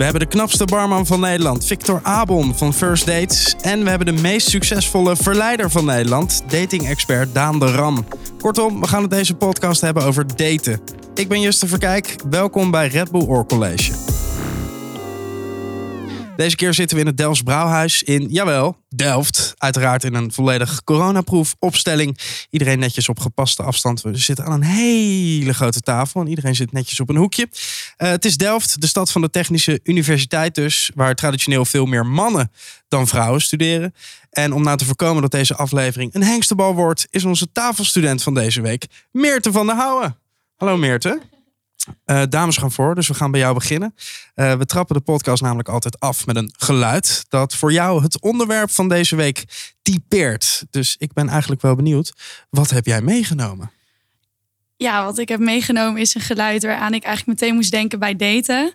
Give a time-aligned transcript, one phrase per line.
[0.00, 3.56] We hebben de knapste barman van Nederland, Victor Abon van First Dates.
[3.60, 8.06] En we hebben de meest succesvolle verleider van Nederland, dating-expert Daan de Ram.
[8.38, 10.80] Kortom, we gaan het deze podcast hebben over daten.
[11.14, 14.09] Ik ben Juste Verkijk, welkom bij Red Bull Oor College.
[16.40, 19.54] Deze keer zitten we in het Delfts Brouwhuis in, jawel, Delft.
[19.58, 22.18] Uiteraard in een volledig coronaproof opstelling.
[22.50, 24.02] Iedereen netjes op gepaste afstand.
[24.02, 27.48] We zitten aan een hele grote tafel en iedereen zit netjes op een hoekje.
[27.50, 32.06] Uh, het is Delft, de stad van de Technische Universiteit dus, waar traditioneel veel meer
[32.06, 32.52] mannen
[32.88, 33.94] dan vrouwen studeren.
[34.30, 38.34] En om nou te voorkomen dat deze aflevering een hengstebal wordt, is onze tafelstudent van
[38.34, 40.16] deze week Meerte van der Houwen.
[40.56, 41.20] Hallo Meerte.
[42.06, 43.94] Uh, dames gaan voor, dus we gaan bij jou beginnen.
[44.34, 48.20] Uh, we trappen de podcast namelijk altijd af met een geluid dat voor jou het
[48.20, 49.44] onderwerp van deze week
[49.82, 50.64] typeert.
[50.70, 52.12] Dus ik ben eigenlijk wel benieuwd,
[52.50, 53.70] wat heb jij meegenomen?
[54.76, 58.16] Ja, wat ik heb meegenomen is een geluid waaraan ik eigenlijk meteen moest denken bij
[58.16, 58.74] daten.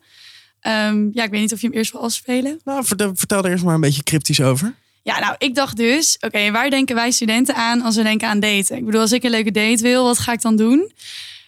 [0.62, 2.59] Um, ja, ik weet niet of je hem eerst wil afspelen.
[2.64, 4.75] Nou, vertel, vertel er eerst maar een beetje cryptisch over.
[5.03, 8.40] Ja, nou, ik dacht dus, oké, waar denken wij studenten aan als we denken aan
[8.40, 8.78] daten?
[8.78, 10.92] Ik bedoel, als ik een leuke date wil, wat ga ik dan doen?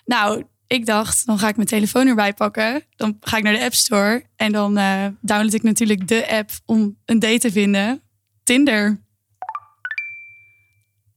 [0.06, 2.84] Nou, ik dacht, dan ga ik mijn telefoon erbij pakken.
[2.96, 4.24] Dan ga ik naar de App Store.
[4.36, 8.02] En dan uh, download ik natuurlijk de app om een date te vinden.
[8.44, 9.02] Tinder.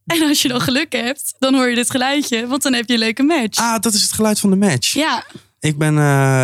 [0.04, 2.46] En als je dan geluk hebt, dan hoor je dit geluidje.
[2.46, 3.58] Want dan heb je een leuke match.
[3.58, 4.92] Ah, dat is het geluid van de match.
[4.92, 5.24] Ja.
[5.60, 6.00] Ik ben, uh,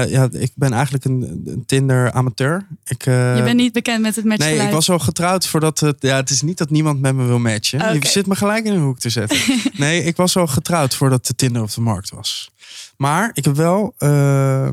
[0.09, 2.67] ja, ik ben eigenlijk een, een Tinder-amateur.
[2.84, 4.59] Ik, uh, je bent niet bekend met het matchgeluid?
[4.59, 5.97] Nee, ik was al getrouwd voordat het...
[6.00, 7.81] Ja, het is niet dat niemand met me wil matchen.
[7.81, 7.94] Okay.
[7.94, 9.39] Je zit me gelijk in een hoek te zetten.
[9.72, 12.50] nee, ik was al getrouwd voordat de Tinder op de markt was.
[12.97, 13.94] Maar ik heb wel.
[13.98, 14.69] Uh,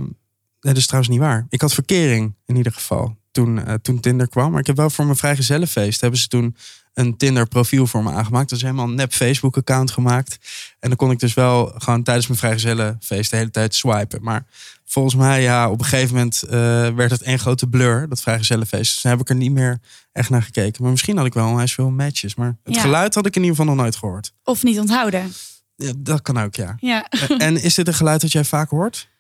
[0.60, 1.46] dat is trouwens niet waar.
[1.50, 4.52] Ik had verkering in ieder geval toen, toen Tinder kwam.
[4.52, 6.56] Maar ik heb wel voor mijn vrijgezellenfeest hebben ze toen
[6.94, 8.50] een Tinder profiel voor me aangemaakt.
[8.50, 10.38] Dat is helemaal een nep Facebook account gemaakt.
[10.80, 14.24] En dan kon ik dus wel gewoon tijdens mijn vrijgezellenfeest de hele tijd swipen.
[14.24, 14.46] Maar
[14.86, 16.52] volgens mij, ja, op een gegeven moment uh,
[16.96, 18.94] werd het één grote blur, dat vrijgezellenfeest.
[18.94, 19.80] Dus dan heb ik er niet meer
[20.12, 20.82] echt naar gekeken.
[20.82, 22.36] Maar misschien had ik wel eens veel matches.
[22.36, 22.82] Maar het ja.
[22.82, 24.34] geluid had ik in ieder geval nog nooit gehoord.
[24.44, 25.34] Of niet onthouden.
[25.76, 26.76] Ja, dat kan ook, ja.
[26.80, 27.10] ja.
[27.38, 29.12] En is dit een geluid dat jij vaak hoort?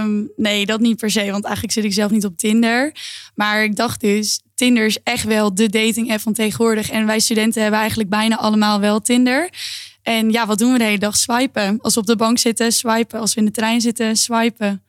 [0.00, 1.30] Um, nee, dat niet per se.
[1.30, 2.94] Want eigenlijk zit ik zelf niet op Tinder.
[3.34, 6.90] Maar ik dacht dus, Tinder is echt wel de dating app van tegenwoordig.
[6.90, 9.50] En wij studenten hebben eigenlijk bijna allemaal wel Tinder.
[10.02, 11.16] En ja, wat doen we de hele dag?
[11.16, 11.78] Swipen.
[11.80, 13.20] Als we op de bank zitten, swipen.
[13.20, 14.82] Als we in de trein zitten, swipen.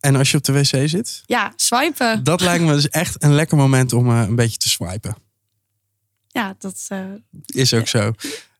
[0.00, 1.22] En als je op de wc zit?
[1.26, 2.24] Ja, swipen.
[2.24, 5.16] Dat lijkt me dus echt een lekker moment om uh, een beetje te swipen.
[6.28, 6.98] Ja, dat uh,
[7.46, 8.12] is ook zo.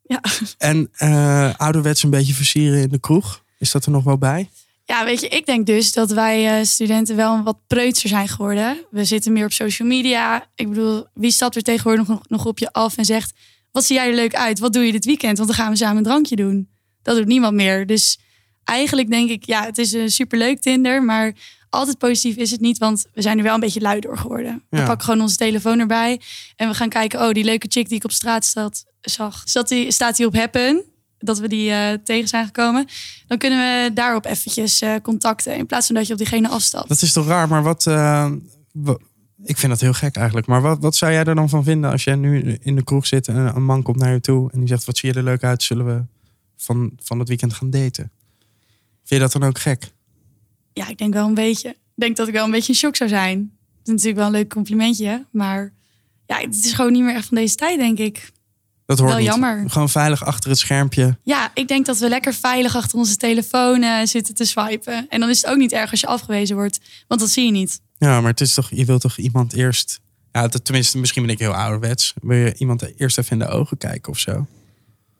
[0.06, 0.20] Ja.
[0.58, 3.42] En uh, ouderwets een beetje versieren in de kroeg.
[3.58, 4.50] Is dat er nog wel bij?
[4.86, 8.76] Ja, weet je, ik denk dus dat wij uh, studenten wel wat preutser zijn geworden.
[8.90, 10.46] We zitten meer op social media.
[10.54, 13.32] Ik bedoel, wie stapt er tegenwoordig nog, nog op je af en zegt...
[13.72, 14.58] wat zie jij er leuk uit?
[14.58, 15.36] Wat doe je dit weekend?
[15.36, 16.68] Want dan gaan we samen een drankje doen.
[17.02, 17.86] Dat doet niemand meer.
[17.86, 18.18] Dus
[18.64, 21.02] eigenlijk denk ik, ja, het is een superleuk Tinder...
[21.02, 21.32] maar
[21.70, 24.64] altijd positief is het niet, want we zijn er wel een beetje lui door geworden.
[24.70, 24.78] Ja.
[24.78, 26.20] We pakken gewoon onze telefoon erbij
[26.56, 27.20] en we gaan kijken...
[27.20, 30.34] oh, die leuke chick die ik op straat zat, zag, zat die, staat die op
[30.34, 30.84] Happen
[31.24, 32.86] dat we die uh, tegen zijn gekomen.
[33.26, 35.56] Dan kunnen we daarop eventjes uh, contacten.
[35.56, 36.88] In plaats van dat je op diegene afstapt.
[36.88, 37.86] Dat is toch raar, maar wat.
[37.86, 38.30] Uh,
[39.44, 40.46] ik vind dat heel gek eigenlijk.
[40.46, 43.06] Maar wat, wat zou jij er dan van vinden als jij nu in de kroeg
[43.06, 45.24] zit en een man komt naar je toe en die zegt: Wat zie je er
[45.24, 45.62] leuk uit?
[45.62, 46.02] Zullen we
[46.56, 48.10] van, van het weekend gaan daten?
[49.04, 49.92] Vind je dat dan ook gek?
[50.72, 51.68] Ja, ik denk wel een beetje.
[51.68, 53.38] Ik denk dat ik wel een beetje in shock zou zijn.
[53.38, 55.72] Het is natuurlijk wel een leuk complimentje, maar
[56.26, 58.32] ja, het is gewoon niet meer echt van deze tijd, denk ik.
[58.86, 59.28] Dat hoort Wel niet.
[59.28, 59.70] jammer.
[59.70, 61.18] Gewoon veilig achter het schermpje.
[61.22, 65.06] Ja, ik denk dat we lekker veilig achter onze telefoon uh, zitten te swipen.
[65.08, 67.50] En dan is het ook niet erg als je afgewezen wordt, want dat zie je
[67.50, 67.80] niet.
[67.98, 70.00] Ja, maar het is toch, je wilt toch iemand eerst.
[70.32, 72.14] Ja, tenminste, misschien ben ik heel ouderwets.
[72.22, 74.46] Wil je iemand eerst even in de ogen kijken of zo?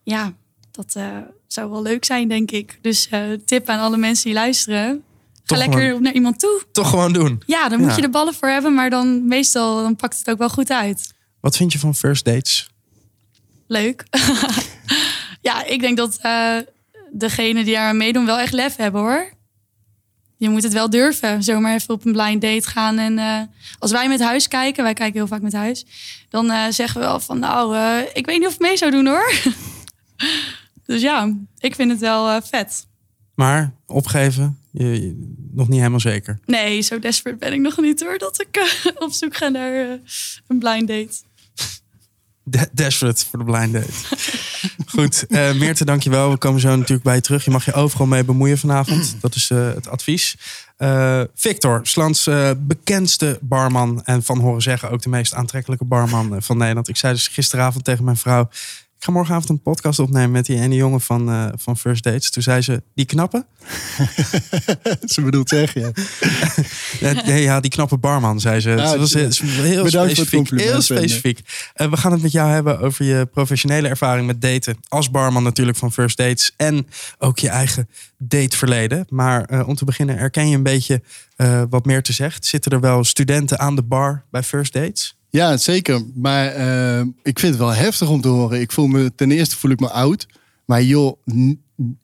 [0.03, 0.33] Ja,
[0.71, 2.79] dat uh, zou wel leuk zijn, denk ik.
[2.81, 5.03] Dus uh, tip aan alle mensen die luisteren.
[5.45, 6.63] Ga lekker gewoon, naar iemand toe.
[6.73, 7.43] Toch gewoon doen.
[7.47, 10.39] Ja, dan moet je de ballen voor hebben, maar dan meestal dan pakt het ook
[10.39, 11.13] wel goed uit.
[11.41, 12.69] Wat vind je van first dates?
[13.75, 14.05] Leuk.
[15.49, 16.57] ja, ik denk dat uh,
[17.13, 19.33] degene die daar meedoen wel echt lef hebben hoor.
[20.37, 21.43] Je moet het wel durven.
[21.43, 22.99] Zomaar even op een blind date gaan.
[22.99, 23.41] En uh,
[23.79, 25.87] als wij met huis kijken, wij kijken heel vaak met huis.
[26.29, 27.77] Dan uh, zeggen we wel van nou,
[28.13, 29.33] ik weet niet of ik mee zou doen hoor.
[30.87, 32.87] dus ja, ik vind het wel vet.
[33.35, 36.39] Maar opgeven, je, je, nog niet helemaal zeker.
[36.45, 38.19] Nee, zo desperate ben ik nog niet hoor.
[38.19, 40.01] Dat ik op zoek ga naar
[40.47, 41.23] een blind date.
[42.47, 43.93] De desperate voor de blind date.
[44.87, 46.31] Goed, uh, Meerte, dankjewel.
[46.31, 47.45] We komen zo natuurlijk bij je terug.
[47.45, 49.17] Je mag je overal mee bemoeien vanavond.
[49.21, 50.37] Dat is uh, het advies.
[50.79, 54.05] Uh, Victor, Slans bekendste barman.
[54.05, 56.89] En van horen zeggen ook de meest aantrekkelijke barman van Nederland.
[56.89, 58.49] Ik zei dus gisteravond tegen mijn vrouw...
[59.05, 62.31] ga morgenavond een podcast opnemen met die ene jongen van, eh, van First Dates.
[62.31, 63.47] Toen zei ze, die knappe?
[65.15, 65.93] Ze bedoelt zeg je.
[67.01, 68.71] Ja, nee, ja, die knappe barman, zei ze.
[68.71, 69.19] Ah, het was ja.
[69.19, 69.31] heel,
[69.89, 70.51] specifiek.
[70.51, 71.41] Heel specifiek.
[71.75, 74.77] Eh, we gaan het met jou hebben over je professionele ervaring met daten.
[74.89, 76.53] Als barman natuurlijk van First Dates.
[76.57, 76.87] En
[77.19, 79.07] ook je eigen dateverleden.
[79.09, 81.03] Maar eh, om te beginnen, erken je een beetje
[81.71, 82.47] wat meer te zegt?
[82.47, 85.17] Zitten er wel studenten aan de bar bij First Dates?
[85.35, 86.03] Ja, zeker.
[86.15, 88.61] Maar eh, ik vind het wel heftig om te horen.
[88.61, 90.27] Ik voel me, ten eerste voel ik me oud.
[90.65, 91.17] Maar joh,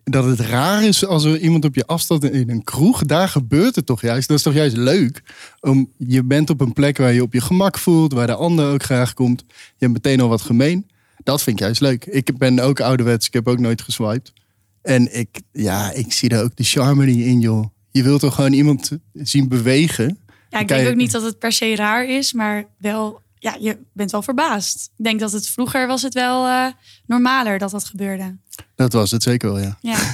[0.04, 3.76] dat het raar is als er iemand op je afstand in een kroeg, daar gebeurt
[3.76, 4.28] het toch juist.
[4.28, 5.22] Dat is toch juist leuk.
[5.60, 8.72] Om, je bent op een plek waar je op je gemak voelt, waar de ander
[8.72, 9.44] ook graag komt.
[9.48, 10.90] Je hebt meteen al wat gemeen.
[11.22, 12.04] Dat vind ik juist leuk.
[12.04, 14.32] Ik ben ook ouderwets, ik heb ook nooit geswiped.
[14.82, 17.64] En ik, ja, ik zie er ook de charme in, joh.
[17.90, 20.18] Je wilt toch gewoon iemand zien bewegen.
[20.50, 23.78] Ja, ik denk ook niet dat het per se raar is, maar wel, ja, je
[23.92, 24.90] bent wel verbaasd.
[24.96, 26.66] Ik denk dat het vroeger was het wel eh,
[27.06, 28.36] normaler dat dat gebeurde.
[28.74, 29.78] Dat was het zeker wel, ja.
[29.80, 29.98] Ja.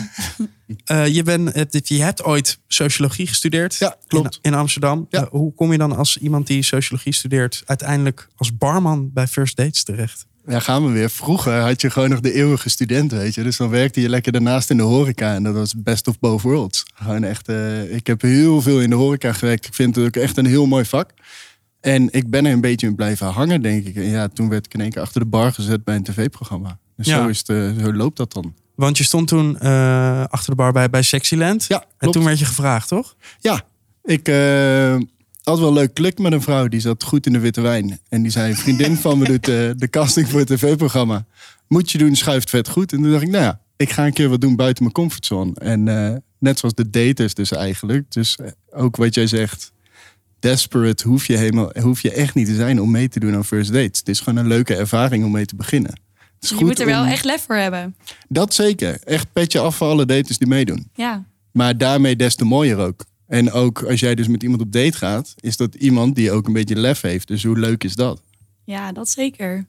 [0.84, 4.38] Eh, je, bent, het- je hebt ooit sociologie gestudeerd Ja, klopt.
[4.42, 5.06] In, in Amsterdam.
[5.10, 5.20] Ja.
[5.22, 7.62] Eh, hoe kom je dan als iemand die sociologie studeert...
[7.66, 10.26] uiteindelijk als barman bij First Dates terecht?
[10.48, 11.10] Ja, gaan we weer.
[11.10, 13.42] Vroeger had je gewoon nog de eeuwige student, weet je.
[13.42, 15.34] Dus dan werkte je lekker daarnaast in de horeca.
[15.34, 16.84] En dat was best of both worlds.
[16.94, 19.66] Gewoon echt, eh, ik heb heel veel in de horeca gewerkt.
[19.66, 21.10] Ik vind het ook echt een heel mooi vak.
[21.80, 23.96] En ik ben er een beetje in blijven hangen, denk ik.
[23.96, 26.78] En ja, toen werd ik in één keer achter de bar gezet bij een tv-programma.
[26.96, 27.16] Dus Ja.
[27.22, 28.54] zo, is het, eh, zo loopt dat dan.
[28.74, 31.64] Want je stond toen eh, achter de bar bij, bij Sexyland.
[31.68, 33.14] Ja, En toen werd je gevraagd, toch?
[33.40, 33.62] Ja,
[34.04, 34.28] ik
[35.48, 36.68] had wel leuk klik met een vrouw.
[36.68, 38.00] Die zat goed in de witte wijn.
[38.08, 41.24] En die zei, een vriendin van me doet eh, de casting voor het tv-programma.
[41.68, 42.92] Moet je doen, schuift vet goed.
[42.92, 45.52] En toen dacht ik, nou ja, ik ga een keer wat doen buiten mijn comfortzone.
[45.54, 48.12] En eh, net zoals de daters dus eigenlijk.
[48.12, 49.72] Dus eh, ook wat jij zegt,
[50.38, 53.44] desperate hoef je, helemaal, hoef je echt niet te zijn om mee te doen aan
[53.44, 53.98] first dates.
[53.98, 55.90] Het is gewoon een leuke ervaring om mee te beginnen.
[56.34, 57.96] Het is Je moet er wel om- echt lef voor hebben.
[58.28, 58.98] Dat zeker.
[59.04, 60.88] Echt petje af voor alle daters die meedoen.
[60.94, 61.24] Ja.
[61.52, 63.04] Maar daarmee des te mooier ook.
[63.28, 66.46] En ook als jij dus met iemand op date gaat, is dat iemand die ook
[66.46, 67.28] een beetje lef heeft.
[67.28, 68.20] Dus hoe leuk is dat?
[68.64, 69.66] ja, dat zeker.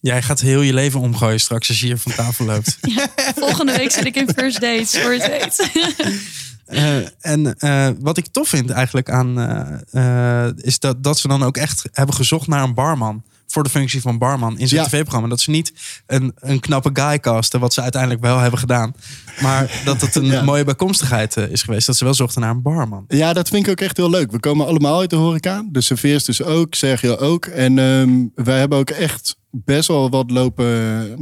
[0.00, 2.78] Jij gaat heel je leven omgooien straks als je hier van tafel loopt.
[3.36, 5.70] Volgende week zit ik in First Dates, voor het weet.
[6.64, 9.40] Eh, en eh, wat ik tof vind eigenlijk aan...
[9.40, 13.24] eh, eh, is dat, dat ze dan ook echt hebben gezocht naar een barman.
[13.54, 14.86] Voor de functie van barman in zijn Ja.
[14.86, 15.28] tv-programma.
[15.28, 15.72] Dat ze niet
[16.06, 18.94] een, een knappe guy casten, wat ze uiteindelijk wel hebben gedaan.
[19.40, 20.42] Maar dat het een Ja.
[20.42, 21.86] mooie bijkomstigheid eh, is geweest.
[21.86, 23.04] Dat ze wel zochten naar een barman.
[23.08, 24.30] Ja, dat vind ik ook echt heel leuk.
[24.32, 25.64] We komen allemaal uit de horeca.
[25.70, 27.46] De serveers dus ook, Sergio ook.
[27.46, 30.66] En ehm, wij hebben ook echt best wel wat lopen,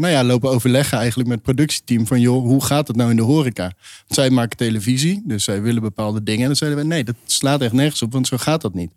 [0.00, 2.06] nou ja, lopen overleggen eigenlijk met het productieteam.
[2.06, 3.62] Van joh, hoe gaat het nou in de horeca?
[3.62, 3.75] Want
[4.06, 6.40] zij maken televisie, dus zij willen bepaalde dingen.
[6.40, 8.90] En dan zeiden we, nee, dat slaat echt nergens op, want zo gaat dat niet.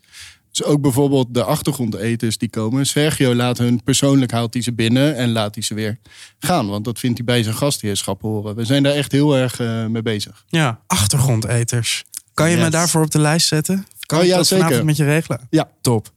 [0.56, 2.86] Dus ook bijvoorbeeld de achtergrondeters die komen.
[2.86, 6.00] Sergio laat hun persoonlijk, haalt hij ze binnen en laat hij ze weer
[6.40, 6.68] gaan.
[6.68, 8.56] Want dat vindt hij bij zijn gastheerschap horen.
[8.56, 10.46] We zijn daar echt heel erg eh, mee bezig.
[10.48, 12.04] Ja, achtergrondeters.
[12.34, 13.86] Kan je me daarvoor op de lijst zetten?
[14.06, 14.86] Kan Oh, ja, dat vanavond zeker.
[14.86, 15.48] met je regelen?
[15.50, 15.70] Ja.
[15.82, 16.12] Top.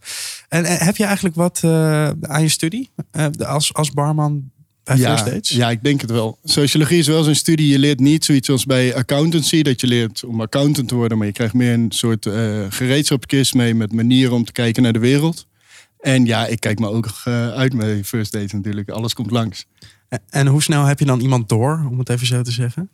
[0.48, 2.90] En eh, heb je eigenlijk wat eh, aan je studie
[3.38, 4.50] als, als barman
[4.96, 5.48] bij Dates?
[5.48, 6.38] Ja, ik denk het wel.
[6.44, 7.68] Sociologie is wel zo'n studie.
[7.68, 11.26] Je leert niet zoiets als bij accountancy, dat je leert om accountant te worden, maar
[11.26, 14.98] je krijgt meer een soort eh gereedschapskist mee met manieren om te kijken naar de
[14.98, 15.46] wereld.
[16.00, 18.88] En ja, ik kijk me ook eh, uit met first date natuurlijk.
[18.90, 19.64] Alles komt langs.
[20.30, 22.88] En- hoe snel heb je dan iemand door, om het even zo te zeggen?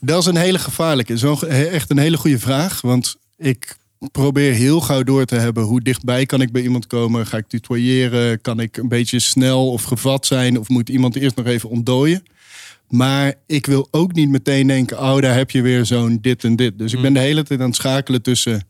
[0.00, 1.18] Dat is een hele gevaarlijke.
[1.18, 2.80] Ge- echt een hele goede vraag.
[2.80, 3.76] Want ik
[4.12, 5.64] probeer heel gauw door te hebben.
[5.64, 7.26] Hoe dichtbij kan ik bij iemand komen?
[7.26, 8.40] Ga ik tutoyeren?
[8.40, 10.58] Kan ik een beetje snel of gevat zijn?
[10.58, 12.22] Of moet iemand eerst nog even ontdooien?
[12.88, 15.00] Maar ik wil ook niet meteen denken...
[15.00, 16.78] oh, daar heb je weer zo'n dit en dit.
[16.78, 18.66] Dus ik ben de hele tijd aan het schakelen tussen...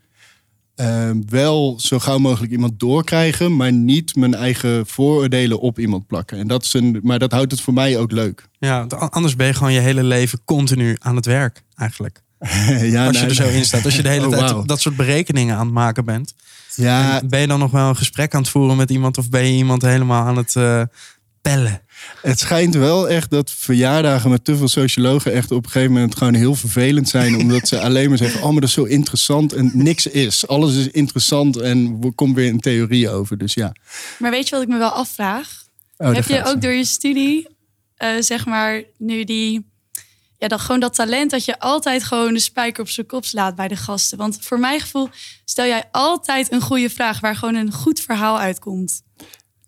[0.74, 3.56] eh, wel zo gauw mogelijk iemand doorkrijgen...
[3.56, 6.38] maar niet mijn eigen vooroordelen op iemand plakken.
[6.38, 8.48] En dat is een, maar dat houdt het voor mij ook leuk.
[8.58, 12.22] Ja, anders ben je gewoon je hele leven continu aan het werk, eigenlijk.
[12.94, 13.84] ja, Als je er zo in staat.
[13.84, 16.34] Als je de hele Oh, tijd dat soort berekeningen aan het maken bent.
[16.74, 19.18] Ja, En ben je dan nog wel een gesprek aan het voeren met iemand?
[19.18, 20.82] Of ben je iemand helemaal aan het eh,
[21.42, 21.82] pellen?
[22.22, 26.16] Het schijnt wel echt dat verjaardagen met te veel sociologen echt op een gegeven moment
[26.16, 27.36] gewoon heel vervelend zijn.
[27.42, 30.46] omdat ze alleen maar zeggen, oh maar dat is zo interessant en niks is.
[30.46, 33.38] Alles is interessant en er komt weer een theorie over.
[33.38, 33.72] Dus ja.
[34.18, 35.62] Maar weet je wat ik me wel afvraag?
[35.96, 37.48] Oh, Heb je ook door je studie,
[37.96, 39.72] eh, zeg maar, nu die...
[40.44, 43.54] Ja, dan gewoon dat talent dat je altijd gewoon de spijker op zijn kop slaat
[43.54, 44.18] bij de gasten.
[44.18, 45.08] Want voor mijn gevoel
[45.44, 49.02] stel jij altijd een goede vraag waar gewoon een goed verhaal uitkomt.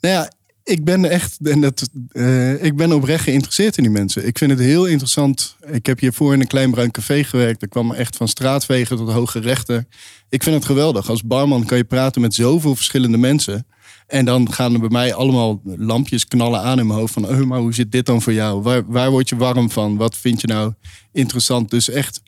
[0.01, 0.33] Nou ja,
[0.65, 4.27] ik ben echt, en dat, eh, ik ben oprecht geïnteresseerd in die mensen.
[4.27, 5.57] Ik vind het heel interessant.
[5.71, 7.63] Ik heb hiervoor in een klein bruin café gewerkt.
[7.63, 9.85] Er kwam echt van straatvegen tot hoge rechter.
[10.29, 11.09] Ik vind het geweldig.
[11.09, 13.67] Als barman kan je praten met zoveel verschillende mensen.
[14.07, 17.13] En dan gaan er bij mij allemaal lampjes knallen aan in mijn hoofd.
[17.13, 18.63] Van, oh, maar hoe zit dit dan voor jou?
[18.63, 19.97] Waar, waar word je warm van?
[19.97, 20.73] Wat vind je nou
[21.13, 21.71] interessant?
[21.71, 22.21] Dus echt,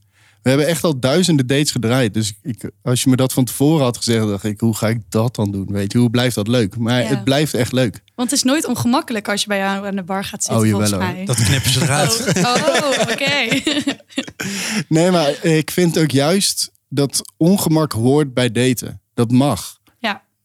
[0.42, 2.14] we hebben echt al duizenden dates gedraaid.
[2.14, 5.00] Dus ik, als je me dat van tevoren had gezegd, dacht ik, hoe ga ik
[5.08, 5.66] dat dan doen?
[5.70, 6.76] Weet je, hoe blijft dat leuk?
[6.76, 7.08] Maar Ja.
[7.08, 8.02] het blijft echt leuk.
[8.14, 10.66] Want het is nooit ongemakkelijk als je bij jou aan de bar gaat zitten, Oh,
[10.68, 11.24] jawel, volgens mij.
[11.24, 12.32] Dat knippen ze eruit.
[12.36, 13.60] Oh, oh, oké.
[14.88, 19.00] Nee, maar ik vind ook juist dat ongemak hoort bij daten.
[19.14, 19.77] Dat mag.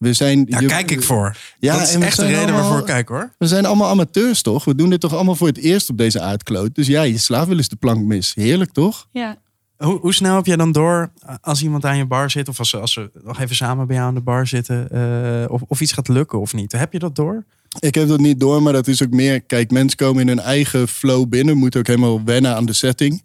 [0.04, 1.38] We zijn, Daar je- kijk ik voor.
[1.60, 3.34] Ja, dat is en we echt de zijn reden allemaal- waarvoor ik kijk hoor.
[3.38, 4.66] We zijn allemaal amateurs, toch?
[4.66, 6.76] We doen dit toch allemaal voor het eerst op deze aardkloot.
[6.76, 8.34] Dus ja, je slaat wel eens de plank mis.
[8.36, 9.08] Heerlijk, toch?
[9.12, 9.42] ja.
[9.78, 12.70] Hoe, hoe snel heb jij dan door als iemand aan je bar zit, of als
[12.70, 15.82] ze, als ze nog even samen bij jou aan de bar zitten, eh, of, of
[15.82, 16.72] iets gaat lukken of niet?
[16.72, 17.44] Heb je dat door?
[17.80, 19.42] Ik heb dat niet door, maar dat is ook meer...
[19.42, 21.58] Kijk, mensen komen in hun eigen flow binnen.
[21.58, 23.24] Moeten ook helemaal wennen aan de setting.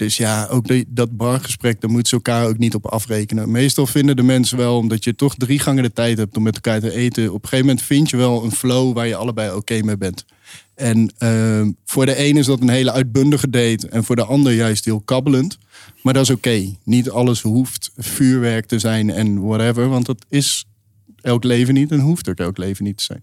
[0.00, 3.50] Dus ja, ook dat bargesprek, daar moeten ze elkaar ook niet op afrekenen.
[3.50, 6.54] Meestal vinden de mensen wel, omdat je toch drie gangen de tijd hebt om met
[6.54, 7.28] elkaar te eten.
[7.28, 10.24] Op een gegeven moment vind je wel een flow waar je allebei oké mee bent.
[10.74, 13.88] En ehm, voor de een is dat een hele uitbundige date.
[13.88, 15.58] En voor de ander juist heel kabbelend.
[16.02, 16.74] Maar dat is oké.
[16.84, 19.88] Niet alles hoeft vuurwerk te zijn en whatever.
[19.88, 20.64] Want dat is
[21.20, 23.22] elk leven niet en hoeft ook elk leven niet te zijn.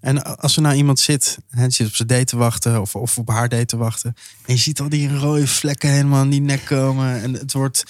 [0.00, 3.18] En als er nou iemand zit, hè, zit op zijn date te wachten of, of
[3.18, 4.14] op haar date te wachten.
[4.46, 7.22] En je ziet al die rode vlekken helemaal in die nek komen.
[7.22, 7.84] En het wordt,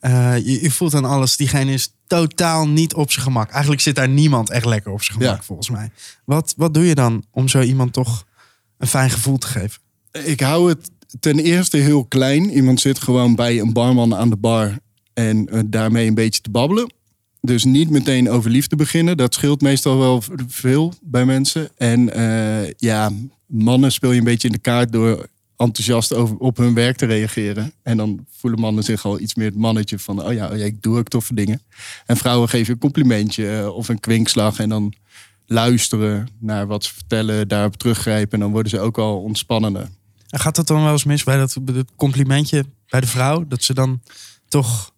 [0.00, 3.50] eh, je, je voelt aan alles, diegene is totaal niet op zijn gemak.
[3.50, 5.42] Eigenlijk zit daar niemand echt lekker op zijn gemak, Ja.
[5.42, 5.90] volgens mij.
[6.24, 8.24] Wat, wat doe je dan om zo iemand toch
[8.78, 9.80] een fijn gevoel te geven?
[10.24, 10.90] Ik hou het
[11.20, 12.50] ten eerste heel klein.
[12.50, 14.78] Iemand zit gewoon bij een barman aan de bar
[15.14, 16.92] en eh, daarmee een beetje te babbelen.
[17.44, 19.16] Dus niet meteen over liefde beginnen.
[19.16, 21.70] Dat scheelt meestal wel veel bij mensen.
[21.76, 23.10] En eh, ja,
[23.46, 27.06] mannen speel je een beetje in de kaart door enthousiast over, op hun werk te
[27.06, 27.72] reageren.
[27.82, 30.24] En dan voelen mannen zich al iets meer het mannetje van...
[30.24, 31.62] oh ja, oh ik doe ook toffe dingen.
[32.06, 34.58] En vrouwen geven een complimentje eh, of een kwinkslag...
[34.58, 34.94] en dan
[35.46, 38.32] luisteren naar wat ze vertellen, daarop teruggrijpen...
[38.32, 39.88] en dan worden ze ook al ontspannender.
[40.28, 41.56] En gaat dat dan wel eens mis bij dat
[41.96, 43.46] complimentje bij de vrouw?
[43.48, 44.00] Dat ze dan
[44.48, 44.91] toch,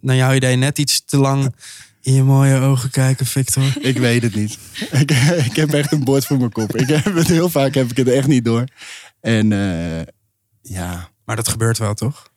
[0.00, 1.54] naar jouw idee, net iets te lang
[2.00, 3.64] in je mooie ogen kijken, Victor?
[3.90, 4.58] Ik weet het niet.
[4.90, 5.10] Ik,
[5.50, 6.76] ik heb echt een bord voor mijn kop.
[6.76, 8.64] Ik heb het heel vaak heb ik het echt niet door.
[9.20, 10.06] En eh,
[10.62, 11.08] ja.
[11.24, 12.32] Maar dat gebeurt wel, toch?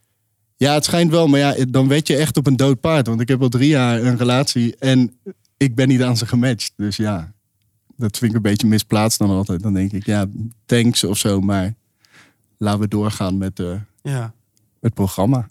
[0.58, 1.28] ja, het schijnt wel.
[1.28, 3.08] Maar ja, dan weet je echt op een dood paard.
[3.08, 5.20] Want ik heb al drie jaar een relatie en
[5.58, 6.74] ik ben niet aan ze gematcht.
[6.76, 7.34] Dus ja,
[7.96, 9.62] dat vind ik een beetje misplaatst dan altijd.
[9.64, 10.26] Dan denk ik, ja,
[10.66, 11.42] thanks of zo.
[11.42, 11.74] Maar
[12.58, 14.34] laten we doorgaan met eh, Ja.
[14.82, 15.48] het programma.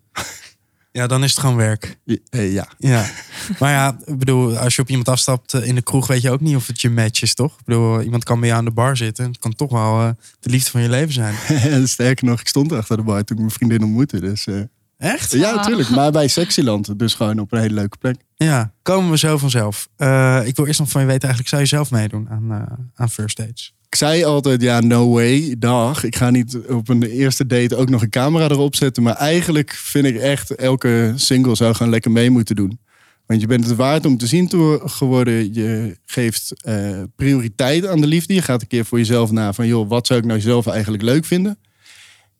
[0.96, 1.98] Ja, dan is het gewoon werk.
[2.04, 2.68] Ja, eh, ja.
[2.78, 3.04] Ja.
[3.58, 6.30] Maar ja, ik bedoel, als je op iemand afstapt eh, in de kroeg, weet je
[6.30, 7.52] ook niet of het je match is, toch?
[7.58, 9.24] Ik bedoel, iemand kan bij jou aan de bar zitten.
[9.26, 10.08] Het kan toch wel eh,
[10.40, 11.34] de liefde van je leven zijn.
[11.88, 14.20] Sterker nog, ik stond achter de bar toen ik mijn vriendin ontmoette.
[14.20, 14.60] Dus eh,
[14.98, 15.32] Echt?
[15.32, 15.56] ja, Ah.
[15.56, 15.88] natuurlijk.
[15.90, 16.98] Maar bij Sexyland.
[16.98, 18.16] Dus gewoon op een hele leuke plek.
[18.36, 19.88] Ja, komen we zo vanzelf.
[19.96, 22.72] Eh, ik wil eerst nog van je weten, eigenlijk zou je zelf meedoen aan, eh,
[22.94, 23.74] aan First Dates?
[23.96, 26.04] Zei altijd, ja, no way, dag.
[26.04, 29.02] Ik ga niet op een eerste date ook nog een camera erop zetten.
[29.02, 32.78] Maar eigenlijk vind ik echt, elke single zou gewoon lekker mee moeten doen.
[33.26, 35.54] Want je bent het waard om te zien te wo- geworden.
[35.54, 38.34] Je geeft eh, prioriteit aan de liefde.
[38.34, 41.02] Je gaat een keer voor jezelf na van, joh, wat zou ik nou zelf eigenlijk
[41.02, 41.58] leuk vinden?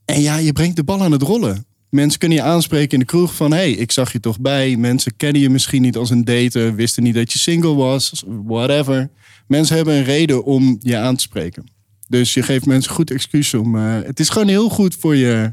[0.05, 1.67] En ja, je brengt de bal aan het rollen.
[1.90, 3.50] Mensen kunnen je aanspreken in de kroeg van...
[3.50, 4.76] hé, hey, ik zag je toch bij.
[4.76, 6.75] Mensen kennen je misschien niet als een dater...
[6.75, 9.11] wisten niet dat je single was, whatever.
[9.47, 11.66] Mensen hebben een reden om je aan te spreken.
[12.09, 13.76] Dus je geeft mensen goed excuus om...
[13.76, 15.52] eh, het is gewoon heel goed voor je...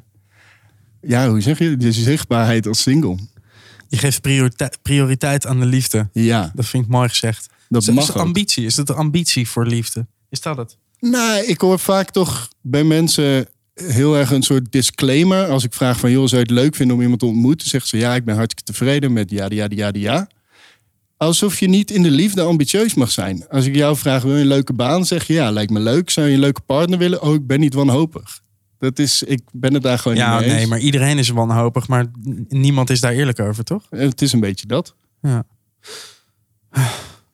[1.01, 1.75] Ja, hoe zeg je?
[1.79, 3.17] Je zichtbaarheid als single.
[3.87, 6.09] Je geeft prioriteit, prioriteit aan de liefde.
[6.13, 7.49] Ja, Dat vind ik mooi gezegd.
[7.69, 8.65] dat is, mag ambitie?
[8.65, 10.07] Is het de ambitie voor liefde?
[10.29, 10.77] Is dat het?
[10.99, 15.47] Nou, ik hoor vaak toch bij mensen heel erg een soort disclaimer.
[15.47, 17.69] Als ik vraag van, joh, zou je het leuk vinden om iemand te ontmoeten?
[17.69, 20.27] Zeggen ze, ja, ik ben hartstikke tevreden met ja, ja, ja, ja.
[21.17, 23.47] Alsof je niet in de liefde ambitieus mag zijn.
[23.49, 25.05] Als ik jou vraag, wil je een leuke baan?
[25.05, 26.09] Zeg je, ja, lijkt me leuk.
[26.09, 27.21] Zou je een leuke partner willen?
[27.21, 28.41] Oh, ik ben niet wanhopig.
[28.77, 30.57] Dat is, ik ben het daar gewoon Ja, niet mee eens.
[30.57, 32.05] nee, maar iedereen is wanhopig, maar
[32.47, 33.85] niemand is daar eerlijk over, toch?
[33.89, 34.95] Het is een beetje dat.
[35.21, 35.43] Ja,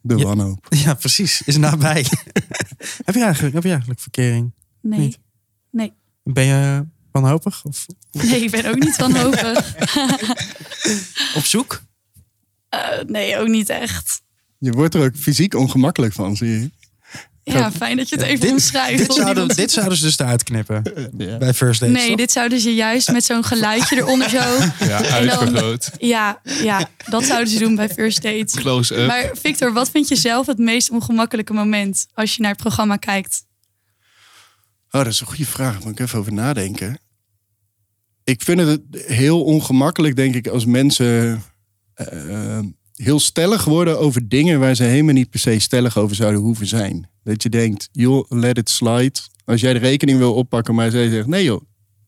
[0.01, 0.23] De Ja.
[0.23, 0.65] wanhoop.
[0.85, 1.41] ja precies.
[1.41, 2.05] Is nabij.
[3.07, 4.51] heb, je eigenlijk, heb je eigenlijk verkering?
[4.81, 4.99] Nee.
[4.99, 5.19] Niet.
[5.71, 5.93] Nee.
[6.33, 7.63] Ben je wanhopig?
[7.65, 9.75] Of Nee, ik ben ook niet wanhopig.
[11.39, 11.81] op zoek?
[12.69, 14.21] Eh, nee, ook niet echt.
[14.57, 16.71] Je wordt er ook fysiek ongemakkelijk van, zie je.
[17.43, 18.97] Ja, fijn dat je het even Dit- omschrijft.
[18.97, 20.83] Dit zouden, dit zouden ze dus eruit knippen
[21.17, 21.37] Ja.
[21.37, 21.95] bij First Dates.
[21.97, 22.17] Nee, toch?
[22.17, 24.37] dit zouden ze juist met zo'n geluidje eronder zo.
[24.87, 25.89] Ja, uitvergroot.
[25.97, 28.53] Ja, ja, dat zouden ze doen bij First Dates.
[28.53, 29.07] Close-up.
[29.07, 32.95] Maar Victor, wat vind je zelf het meest ongemakkelijke moment als je naar het programma
[32.95, 33.43] kijkt?
[34.91, 35.73] Oh, dat is een goede vraag.
[35.73, 36.99] Daar moet ik even over nadenken.
[38.23, 41.41] Ik vind het heel ongemakkelijk, denk ik, als mensen
[41.93, 42.59] eh,
[42.95, 46.67] heel stellig worden over dingen waar ze helemaal niet per se stellig over zouden hoeven
[46.67, 47.09] zijn.
[47.23, 49.19] Dat je denkt, joh, let it slide.
[49.45, 51.61] Als jij de rekening wil oppakken, maar zij zegt, nee joh,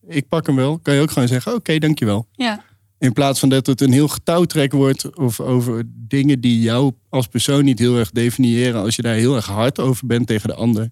[0.06, 0.78] ik pak hem wel.
[0.78, 2.28] Kan je ook gewoon zeggen, oké, dankjewel.
[2.32, 2.64] Ja,
[2.98, 7.26] In plaats van dat het een heel getouwtrek wordt of over dingen die jou als
[7.26, 8.82] persoon niet heel erg definiëren.
[8.82, 10.90] Als je daar heel erg hard over bent tegen de ander.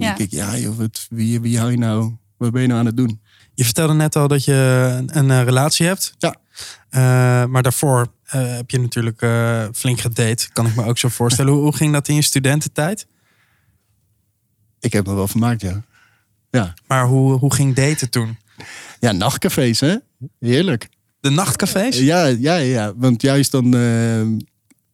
[0.00, 0.14] Ja.
[0.14, 2.12] denk ik, ja joh, wat, wie, wie hou je nou?
[2.36, 3.20] Wat ben je nou aan het doen?
[3.54, 4.54] Je vertelde net al dat je
[4.98, 6.14] een, een eh, relatie hebt.
[6.18, 6.34] Ja.
[6.88, 7.00] Eh,
[7.44, 10.48] maar daarvoor eh, heb je natuurlijk eh, flink gedate.
[10.52, 11.52] Kan ik me ook zo voorstellen.
[11.54, 13.06] hoe, hoe ging dat in je studententijd?
[14.80, 15.82] Ik heb me wel vermaakt, ja.
[16.50, 18.38] Ja, Maar hoe, hoe ging daten toen?
[19.00, 19.96] ja nachtcafés hè?
[20.38, 20.88] Heerlijk.
[21.20, 21.98] De nachtcafés?
[21.98, 22.92] Ja, ja, ja.
[22.96, 24.22] Want juist dan, eh,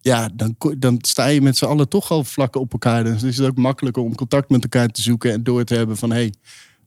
[0.07, 3.05] ja, dan, dan sta je met z'n allen toch al vlak op elkaar.
[3.05, 5.97] Dus is het ook makkelijker om contact met elkaar te zoeken en door te hebben
[5.97, 6.35] van hé, hey,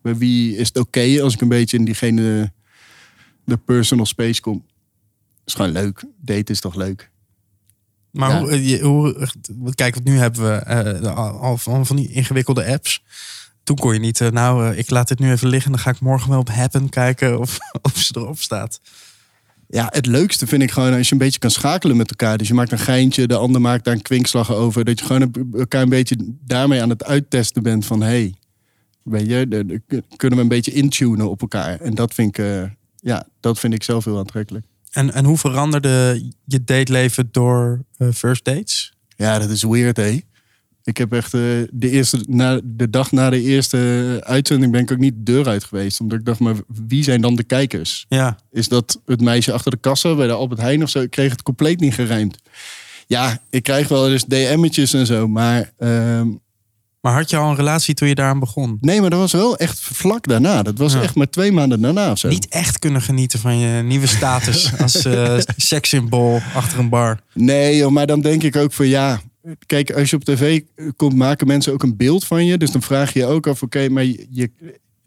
[0.02, 2.52] bij wie is het oké als ik een beetje in diegene
[3.44, 4.66] de personal space kom.
[5.46, 6.04] is gewoon leuk.
[6.22, 7.12] Daten is toch leuk.
[8.12, 8.40] Maar Ja.
[8.40, 12.12] hoe, eh, je- hoe, want kijk, want nu hebben we eh, al, van, van die
[12.12, 13.04] ingewikkelde apps.
[13.64, 15.72] Toen kon je niet, eh, nou, eh, ik laat dit nu even liggen.
[15.72, 18.80] Dan ga ik morgen wel op Happen kijken of, of ze erop staat.
[19.72, 22.38] Ja, het leukste vind ik gewoon als je een beetje kan schakelen met elkaar.
[22.38, 24.86] Dus je maakt een geintje, de ander maakt daar een kwinkslag over.
[24.86, 28.02] Dat je gewoon elkaar een beetje daarmee aan het uittesten bent van...
[28.02, 28.34] hey,
[29.04, 31.80] weet je, de- de- kunnen we een beetje intunen op elkaar.
[31.80, 32.64] En dat vind ik, eh,
[32.96, 34.66] ja, dat vind ik zelf heel aantrekkelijk.
[34.92, 38.94] En, en hoe veranderde je dateleven door eh, first dates?
[39.16, 40.20] Ja, dat is weird, hé.
[40.90, 41.40] Ik heb echt eh,
[41.72, 43.78] de, eerste, na, de dag na de eerste
[44.26, 46.00] uitzending ben ik ook niet de deur uit geweest.
[46.00, 46.56] Omdat ik dacht, maar
[46.88, 48.06] wie zijn dan de kijkers?
[48.08, 51.00] Ja, Is dat het meisje achter de kassa bij de Albert Heijn of zo?
[51.02, 52.38] Ik kreeg het compleet niet gerijmd.
[53.08, 55.72] Ja, ik krijg wel eens DM'tjes en zo, maar...
[55.78, 56.28] ehm,
[57.02, 58.78] maar had je al een relatie toen je daaraan begon?
[58.82, 60.64] nee, maar dat was wel echt vlak daarna.
[60.64, 61.02] Dat was Ja.
[61.02, 62.28] echt maar twee maanden daarna of zo.
[62.28, 67.20] Niet echt kunnen genieten van je nieuwe status als eh sekssymbool achter een bar.
[67.34, 69.22] Nee, joh, maar dan denk ik ook van ja...
[69.66, 70.62] Kijk, als je op tv
[70.96, 72.58] komt, maken mensen ook een beeld van je.
[72.58, 74.52] Dus dan vraag je je ook af, oké, maar je,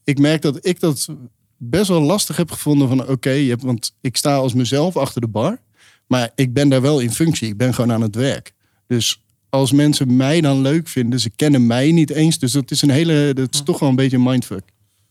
[0.04, 1.08] ik merk dat ik dat
[1.56, 5.58] best wel lastig heb gevonden van oké, want ik sta als mezelf achter de bar.
[6.06, 7.48] Maar ik ben daar wel in functie.
[7.48, 8.52] Ik ben gewoon aan het werk.
[8.86, 12.38] Dus als mensen mij dan leuk vinden, ze kennen mij niet eens.
[12.38, 14.62] Dus dat is een hele, dat is toch wel een beetje een mindfuck.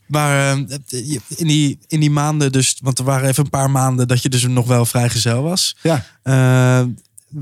[0.07, 3.71] Maar eh, je- in, die, in die maanden, dus, want er waren even een paar
[3.71, 5.77] maanden dat je dus nog wel vrijgezel was.
[5.81, 6.85] Ja, Eh,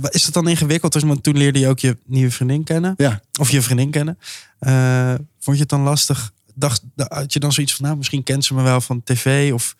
[0.09, 0.93] is het dan ingewikkeld?
[0.93, 2.93] Dus, Want toen leerde je ook je nieuwe vriendin kennen.
[2.97, 3.21] ja.
[3.39, 4.17] Of je vriendin kennen.
[4.59, 6.31] Eh, vond je het dan lastig?
[6.55, 9.53] Dacht, had je dan zoiets van, nou, misschien kent ze me wel van tv?
[9.53, 9.75] Of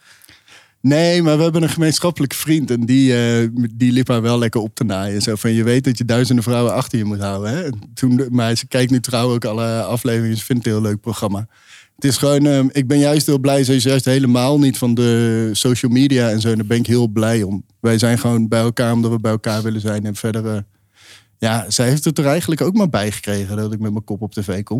[0.81, 2.71] Nee, maar we hebben een gemeenschappelijke vriend.
[2.71, 5.21] En die, eh, die liep haar wel lekker op te naaien.
[5.21, 7.51] Zo van, je weet dat je duizenden vrouwen achter je moet houden.
[7.51, 7.63] Hè?
[7.63, 10.37] En Toen, maar ze kijkt nu trouw ook alle afleveringen.
[10.37, 11.47] Ze vindt het een heel leuk programma.
[11.99, 13.63] Het is gewoon, eh, ik ben juist heel blij.
[13.63, 16.49] Ze is juist helemaal niet van de social media en zo.
[16.49, 17.65] En daar ben ik heel blij om.
[17.79, 20.05] Wij zijn gewoon bij elkaar omdat we bij elkaar willen zijn.
[20.05, 20.61] En verder, eh,
[21.37, 24.21] ja, zij heeft het er eigenlijk ook maar bij gekregen dat ik met mijn kop
[24.21, 24.79] op tv kom.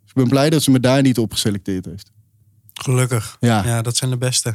[0.00, 2.12] Dus ik ben blij dat ze me daar niet op geselecteerd heeft.
[2.74, 3.36] gelukkig.
[3.40, 3.64] Ja.
[3.64, 4.54] Ja, dat zijn de beste.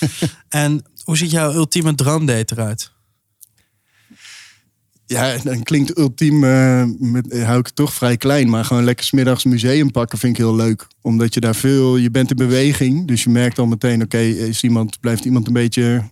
[0.48, 2.92] en hoe ziet jouw ultieme droomdate eruit?
[5.08, 8.48] Ja, dan klinkt ultiem, eh, met, eh, hou ik het toch vrij klein.
[8.48, 10.86] Maar gewoon lekker smiddags museum pakken vind ik heel leuk.
[11.02, 13.06] Omdat je daar veel, je bent in beweging.
[13.06, 16.02] Dus je merkt al meteen, oké, is iemand, blijft iemand een beetje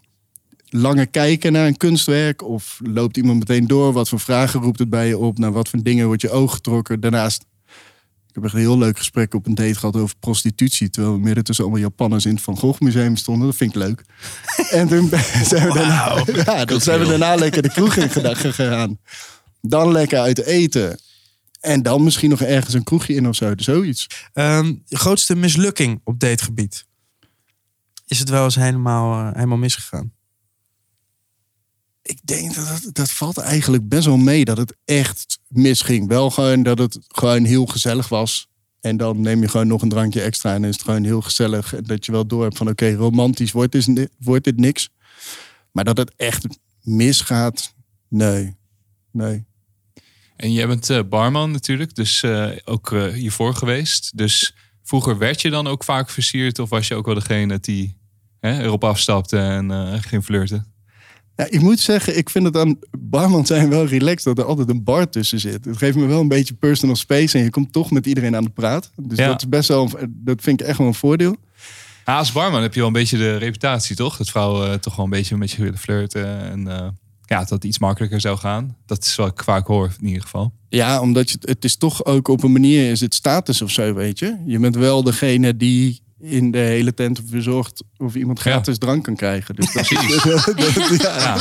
[0.68, 2.42] langer kijken naar een kunstwerk?
[2.42, 3.92] Of loopt iemand meteen door?
[3.92, 5.38] Wat voor vragen roept het bij je op?
[5.38, 7.00] Naar wat voor dingen wordt je oog getrokken?
[7.00, 7.44] Daarnaast,
[8.36, 10.90] heb echt een heel leuk gesprek op een date gehad over prostitutie.
[10.90, 13.46] Terwijl we midden tussen allemaal Japanners in het Van Gogh Museum stonden.
[13.46, 14.04] Dat vind ik leuk.
[14.70, 15.10] En toen
[15.44, 18.98] zijn we daarna, ja, dan zijn we daarna lekker de kroeg in gegaan.
[19.60, 20.98] Dan lekker uit eten.
[21.60, 23.52] En dan misschien nog ergens een kroegje in of zo.
[23.56, 24.06] Zoiets.
[24.32, 26.86] Ehm, grootste mislukking op dategebied?
[28.06, 30.12] Is het wel eens helemaal, eh, helemaal misgegaan?
[32.06, 36.08] Ik denk dat dat, valt eigenlijk best wel mee dat het echt misging.
[36.08, 38.48] Wel gewoon dat het gewoon heel gezellig was.
[38.80, 41.74] En dan neem je gewoon nog een drankje extra en is het gewoon heel gezellig.
[41.74, 44.88] En dat je wel door hebt van oké, romantisch wordt dit, wordt dit niks.
[45.72, 46.46] Maar dat het echt
[46.82, 47.74] misgaat,
[48.08, 48.56] nee.
[49.12, 49.44] Nee.
[50.36, 54.16] En jij bent eh, barman natuurlijk, dus eh, ook eh, hiervoor geweest.
[54.16, 57.98] Dus vroeger werd je dan ook vaak versierd of was je ook wel degene die
[58.40, 60.75] hè, erop afstapte en ging flirten?
[61.36, 64.68] Ja, ik moet zeggen, ik vind het aan barman zijn wel relaxed dat er altijd
[64.68, 65.64] een bar tussen zit.
[65.64, 68.44] Het geeft me wel een beetje personal space en je komt toch met iedereen aan
[68.44, 68.90] de praat.
[68.96, 69.26] Dus Ja.
[69.26, 71.36] dat is best wel, dat vind ik echt wel een voordeel.
[72.04, 74.16] Ja, als barman heb je wel een beetje de reputatie, toch?
[74.16, 76.40] Dat vrouwen eh, toch wel een beetje met je willen flirten.
[76.50, 76.88] En eh,
[77.24, 78.76] ja, dat het iets makkelijker zou gaan.
[78.86, 80.52] Dat is wat ik vaak hoor, in ieder geval.
[80.68, 83.94] Ja, omdat je, het is toch ook op een manier is het status of zo,
[83.94, 84.36] weet je.
[84.46, 88.50] Je bent wel degene die in de hele tent verzorgt of iemand Ja.
[88.50, 89.54] gratis drank kan krijgen.
[89.54, 90.22] Dus dat, Precies.
[90.44, 91.36] dat- ja, Ja.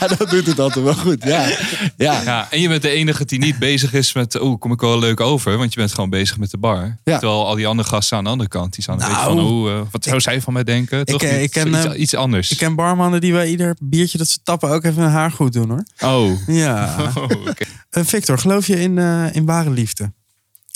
[0.00, 1.22] ja, dat doet het altijd wel goed.
[1.24, 1.48] Ja,
[1.96, 2.22] ja.
[2.22, 4.38] Ja, en je bent de enige die niet bezig is met...
[4.38, 5.56] Oh, kom ik wel leuk over?
[5.58, 6.98] Want je bent gewoon bezig met de bar.
[7.04, 7.18] Ja.
[7.18, 8.72] Terwijl al die andere gasten aan de andere kant...
[8.74, 9.46] die staan een beetje Nou, van...
[9.46, 11.04] Oh, eh, wat zou zij van mij denken?
[11.04, 12.50] Toch ik ken, iets, eh, iets anders.
[12.50, 15.52] Ik ken barmannen die bij ieder biertje dat ze tappen ook even hun haar goed
[15.52, 15.84] doen hoor.
[16.10, 16.46] Oh.
[16.46, 16.96] Ja.
[17.14, 17.64] Oh, oké.
[17.90, 20.12] Eh, Victor, geloof je in, eh, in ware liefde?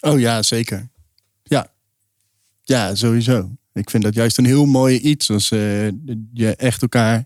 [0.01, 0.89] Oh ja, zeker.
[2.65, 2.95] Ja.
[2.95, 3.51] Sowieso.
[3.73, 5.87] Ik vind dat juist een heel mooi iets als eh,
[6.33, 7.25] je echt elkaar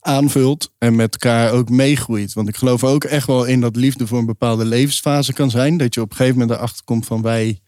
[0.00, 2.32] aanvult en met elkaar ook meegroeit.
[2.32, 5.76] Want ik geloof ook echt wel in dat liefde voor een bepaalde levensfase kan zijn.
[5.76, 7.60] Dat je op een gegeven moment erachter komt van wij...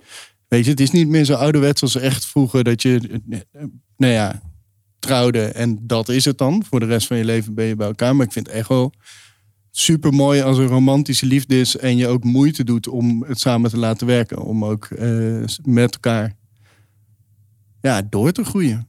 [0.48, 3.20] Weet je, het is niet meer zo ouderwets als echt vroeger dat je,
[3.96, 4.42] nou ja,
[4.98, 6.64] trouwde en dat is het dan.
[6.68, 8.16] Voor de rest van je leven ben je bij elkaar.
[8.16, 8.92] Maar ik vind het echt wel
[9.70, 13.70] super mooi als er romantische liefde is en je ook moeite doet om het samen
[13.70, 14.42] te laten werken.
[14.42, 16.37] Om ook eh, met elkaar
[17.81, 18.88] ja, door te groeien.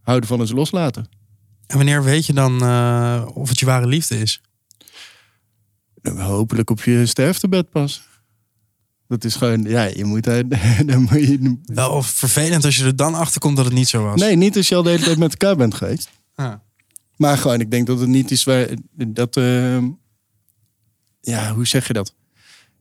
[0.00, 1.08] Houden van eens loslaten.
[1.66, 4.40] En wanneer weet je dan eh, of het je ware liefde is?
[6.02, 8.08] Nou, Hopelijk op je sterftebed pas.
[9.08, 10.48] Dat is gewoon, ja, je moet daar.
[10.86, 13.88] daar moet je, Wel of vervelend als je er dan achter komt dat het niet
[13.88, 14.20] zo was.
[14.20, 16.10] nee, niet als je al de hele tijd met elkaar bent geweest.
[16.34, 16.54] Ah.
[17.16, 18.68] Maar gewoon, ik denk dat het niet is waar.
[18.94, 19.82] Dat, eh,
[21.20, 22.14] ja, hoe zeg je dat?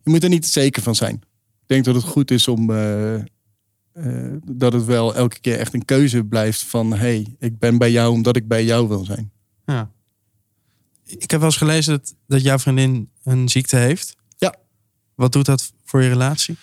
[0.04, 1.13] Je moet er niet zeker van zijn.
[1.13, 2.69] Ik denk dat het goed is om.
[2.69, 3.15] eh,
[4.04, 7.92] eh, dat het wel elke keer echt een keuze blijft van: hey, ik ben bij
[7.92, 9.32] jou omdat ik bij jou wil zijn.
[9.66, 9.92] Ja.
[11.06, 14.16] Ik heb wel eens gelezen dat, dat jouw vriendin een ziekte heeft.
[14.38, 14.56] Ja.
[15.16, 16.56] Wat doet dat voor je relatie?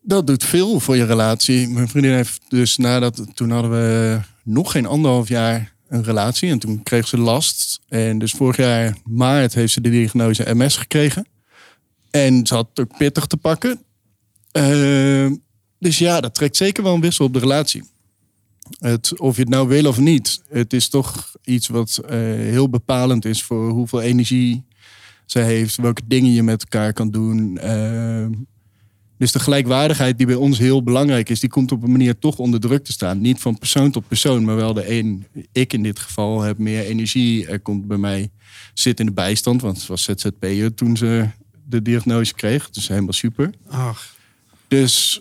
[0.00, 1.68] Dat doet veel voor je relatie.
[1.68, 6.50] Mijn vriendin heeft dus nadat, toen hadden we nog geen anderhalf jaar een relatie.
[6.50, 7.80] En toen kreeg ze last.
[7.88, 11.26] En dus vorig jaar maart heeft ze de diagnose MS gekregen.
[12.10, 13.82] En ze had het ook pittig te pakken.
[14.50, 15.30] Eh,
[15.78, 17.82] dus ja, dat trekt zeker wel een wissel op de relatie.
[18.78, 20.42] Het, of je het nou wil of niet.
[20.48, 24.64] Het is toch iets wat eh, heel bepalend is voor hoeveel energie
[25.26, 25.76] ze heeft.
[25.76, 27.58] Welke dingen je met elkaar kan doen.
[27.58, 28.26] Eh,
[29.18, 32.38] dus de gelijkwaardigheid die bij ons heel belangrijk is, die komt op een manier toch
[32.38, 33.20] onder druk te staan.
[33.20, 36.84] Niet van persoon tot persoon, maar wel de een, ik in dit geval, heb meer
[36.84, 37.46] energie.
[37.46, 38.30] Er komt bij mij,
[38.74, 41.28] zit in de bijstand, want ze was ZZP'er toen ze
[41.64, 42.70] de diagnose kreeg.
[42.70, 43.50] Dus helemaal super.
[43.68, 44.14] Ach,
[44.68, 45.20] Dus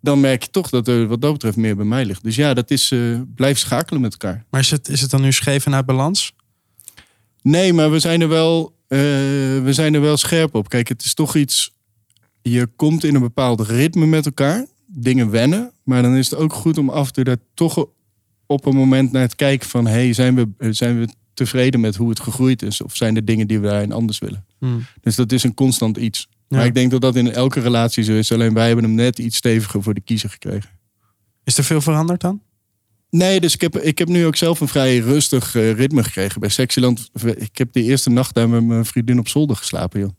[0.00, 2.22] dan merk je toch dat er wat dat betreft meer bij mij ligt.
[2.22, 4.44] Dus ja, dat is eh blijf schakelen met elkaar.
[4.50, 6.32] maar is het, is het dan nu scheef en uit balans?
[7.42, 8.98] Nee, maar we zijn er wel, eh,
[9.62, 10.68] we zijn er wel scherp op.
[10.68, 11.72] Kijk, het is toch iets.
[12.42, 15.72] Je komt in een bepaald ritme met elkaar, dingen wennen.
[15.82, 17.86] Maar dan is het ook goed om af en toe daar toch
[18.46, 19.86] op een moment naar te kijken van...
[19.86, 22.82] hey, zijn, we, zijn we tevreden met hoe het gegroeid is?
[22.82, 24.44] Of zijn er dingen die we daarin anders willen?
[24.58, 24.86] Hmm.
[25.00, 26.28] Dus dat is een constant iets.
[26.48, 26.56] Ja.
[26.56, 28.32] Maar ik denk dat dat in elke relatie zo is.
[28.32, 30.70] Alleen wij hebben hem net iets steviger voor de kiezer gekregen.
[31.44, 32.40] Is er veel veranderd dan?
[33.10, 36.40] Nee, dus ik heb, ik heb nu ook zelf een vrij rustig eh, ritme gekregen
[36.40, 37.10] bij Sexyland.
[37.36, 40.10] Ik heb de eerste nacht daar met mijn vriendin op zolder geslapen, joh.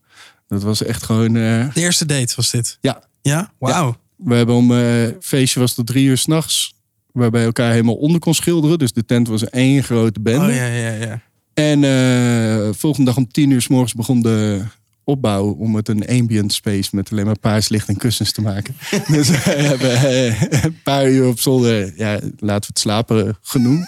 [0.48, 1.36] Dat was echt gewoon...
[1.36, 2.78] eh, De eerste date was dit?
[2.82, 3.04] Ja.
[3.22, 3.52] Ja?
[3.60, 3.96] Wauw.
[4.16, 4.72] we hebben om...
[4.74, 6.74] eh feestje was tot drie uur s'nachts.
[7.12, 8.80] Waarbij elkaar helemaal onder kon schilderen.
[8.80, 10.46] Dus de tent was één grote bende.
[10.48, 11.22] Oh ja, ja, ja.
[11.54, 14.62] En volgende dag om tien uur s morgens begon de
[15.10, 18.76] opbouw om het een ambient space met alleen maar paars licht en kussens te maken.
[19.16, 23.88] dus we hebben eh, een paar uur op zolder, ja, laten we het slapen genoemd.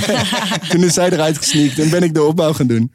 [0.70, 2.92] toen is zij eruit gesneakt en ben ik de opbouw gaan doen.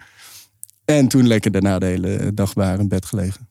[0.85, 3.47] En toen lekker daarna de hele dag bij in bed gelegen.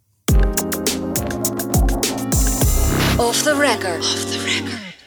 [3.16, 4.26] Off the record.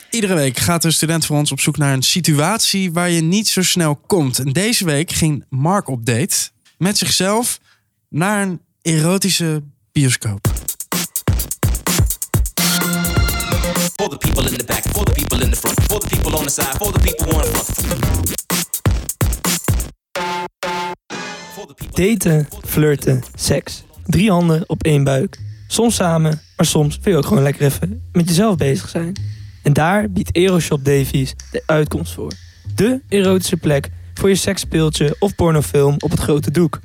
[0.10, 3.48] Iedere week gaat een student voor ons op zoek naar een situatie waar je niet
[3.48, 4.40] zo snel komt.
[4.40, 7.60] En deze week ging Mark op date met zichzelf
[8.10, 10.48] naar een erotische bioscoop.
[13.96, 16.38] For the people in the back, for the people in the front, for the people
[16.38, 17.76] on the side, for the people front.
[21.92, 23.84] Daten, flirten, seks.
[24.06, 25.40] Drie handen op één buik.
[25.68, 29.14] Soms samen, maar soms wil je ook gewoon lekker even met jezelf bezig zijn.
[29.64, 32.32] En daar biedt Aeroshop Davies de uitkomst voor.
[32.76, 36.80] De erotische plek voor je seksspeeltje of pornofilm op het grote doek.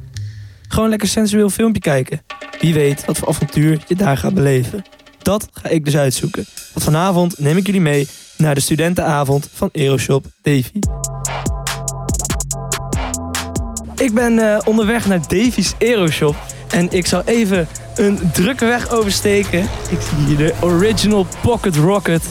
[0.72, 2.22] Gewoon lekker sensueel filmpje kijken.
[2.61, 4.85] Wie weet wat voor avontuur je daar gaat beleven.
[5.22, 6.44] Dat ga ik dus uitzoeken.
[6.72, 10.80] Want vanavond neem ik jullie mee naar de studentenavond van Aeroshop Davy.
[13.96, 16.37] ik ben eh, onderweg naar Davies Aeroshop.
[16.70, 19.61] En ik zal even een drukke weg oversteken.
[19.90, 22.22] Ik zie hier de Original Pocket Rocket.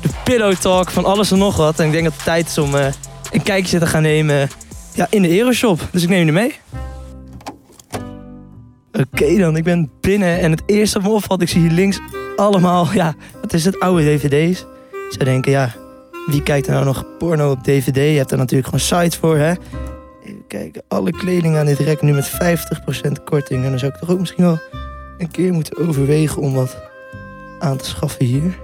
[0.00, 1.78] De Pillow Talk van alles en nog wat.
[1.78, 2.86] En ik denk dat het tijd is om eh,
[3.30, 4.50] een kijkje te gaan nemen
[4.94, 5.88] ja, in de Aeroshop.
[5.90, 6.60] Dus ik neem jullie mee.
[8.92, 12.00] Oké dan, ik ben binnen en het eerste wat me opvalt, ik zie hier links
[12.36, 14.66] allemaal, ja, wat is het, oude dvd's.
[15.10, 15.74] Ze denken, ja,
[16.26, 17.94] wie kijkt er nou nog porno op dvd?
[17.94, 19.52] Je hebt er natuurlijk gewoon sites voor, hè.
[20.24, 23.64] Even kijken, alle kleding aan dit rek nu met 50% korting.
[23.64, 24.58] En dan zou ik toch ook misschien wel
[25.18, 26.76] een keer moeten overwegen om wat
[27.58, 28.58] aan te schaffen hier.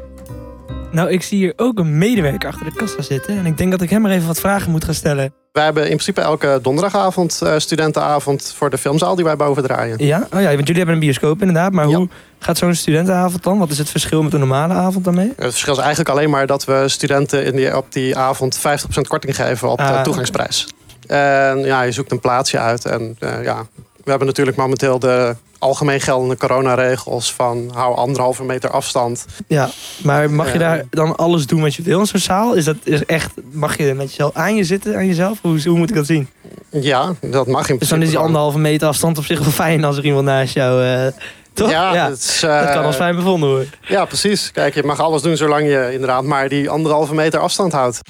[0.93, 3.39] Nou, ik zie hier ook een medewerker achter de kassa zitten.
[3.39, 5.33] En ik denk dat ik hem maar even wat vragen moet gaan stellen.
[5.59, 10.05] Wij hebben in principe elke donderdagavond eh, studentenavond voor de filmzaal die wij boven draaien.
[10.07, 10.27] Ja?
[10.35, 11.73] Oh ja, want jullie hebben een bioscoop inderdaad.
[11.73, 11.97] Maar Ja.
[11.97, 13.59] hoe gaat zo'n studentenavond dan?
[13.59, 15.27] Wat is het verschil met een normale avond daarmee?
[15.37, 18.61] Het verschil is eigenlijk alleen maar dat we studenten in die, op die avond 50%
[19.09, 20.67] korting geven op de Ah, toegangsprijs.
[21.07, 22.85] En ja, je zoekt een plaatsje uit.
[22.85, 23.67] En eh, ja,
[24.09, 29.27] we hebben natuurlijk momenteel de algemeen geldende coronaregels van hou anderhalve meter afstand.
[29.47, 29.71] Ja,
[30.03, 30.59] maar mag je Ja.
[30.59, 32.55] daar dan alles doen wat je wil in zo'n zaal?
[32.55, 35.39] Is dat is echt, mag je met jezelf aan je zitten, aan jezelf?
[35.43, 36.29] Hoe, hoe moet ik dat zien?
[36.71, 39.85] Ja, dat mag in Dus dan is die anderhalve meter afstand op zich wel fijn
[39.85, 40.85] als er iemand naast jou...
[40.85, 41.07] eh,
[41.53, 41.71] toch?
[41.71, 43.71] Ja, Het is, eh, dat kan als fijn bevonden worden.
[43.81, 44.51] Ja, precies.
[44.53, 48.01] Kijk, je mag alles doen zolang je inderdaad maar die anderhalve meter afstand houdt.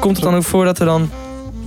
[0.00, 1.10] Komt het dan ook voor dat er dan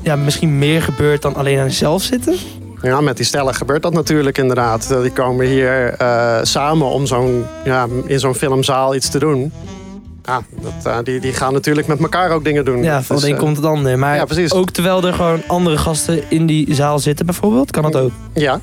[0.02, 2.36] ja, misschien meer gebeurt dan alleen aan jezelf zitten?
[2.82, 4.92] Ja, met die stellen gebeurt dat natuurlijk inderdaad.
[4.92, 9.52] Eh, Die komen hier eh, samen om zo'n, ja, in zo'n filmzaal iets te doen.
[10.24, 12.84] Ja, dat, eh, die, die gaan natuurlijk met elkaar ook dingen doen.
[12.84, 14.00] Ja, van Dus, een komt het ander.
[14.00, 17.96] Maar ja, ook terwijl er gewoon andere gasten in die zaal zitten bijvoorbeeld, kan dat
[17.96, 18.12] ook.
[18.34, 18.60] Ja,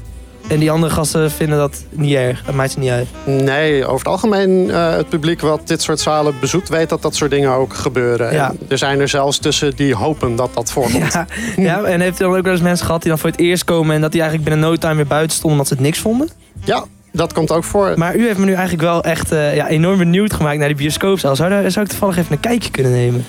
[0.48, 2.42] En die andere gasten vinden dat niet erg.
[2.44, 3.08] Dat maakt ze niet uit.
[3.24, 6.68] nee, over het algemeen eh, het publiek wat dit soort zalen bezoekt...
[6.68, 8.32] weet dat dat soort dingen ook gebeuren.
[8.32, 8.48] Ja.
[8.48, 11.12] En er zijn er zelfs tussen die hopen dat dat voorkomt.
[11.12, 13.40] Ja, ja, en heeft u dan ook wel eens mensen gehad die dan voor het
[13.40, 13.94] eerst komen...
[13.94, 16.28] en dat die eigenlijk binnen no time weer buiten stonden omdat ze het niks vonden?
[16.64, 17.92] Ja, dat komt ook voor.
[17.96, 20.76] Maar u heeft me nu eigenlijk wel echt eh, ja, enorm benieuwd gemaakt naar die
[20.76, 21.36] bioscoopzaal.
[21.36, 23.24] Zou, daar, zou ik toevallig even een kijkje kunnen nemen?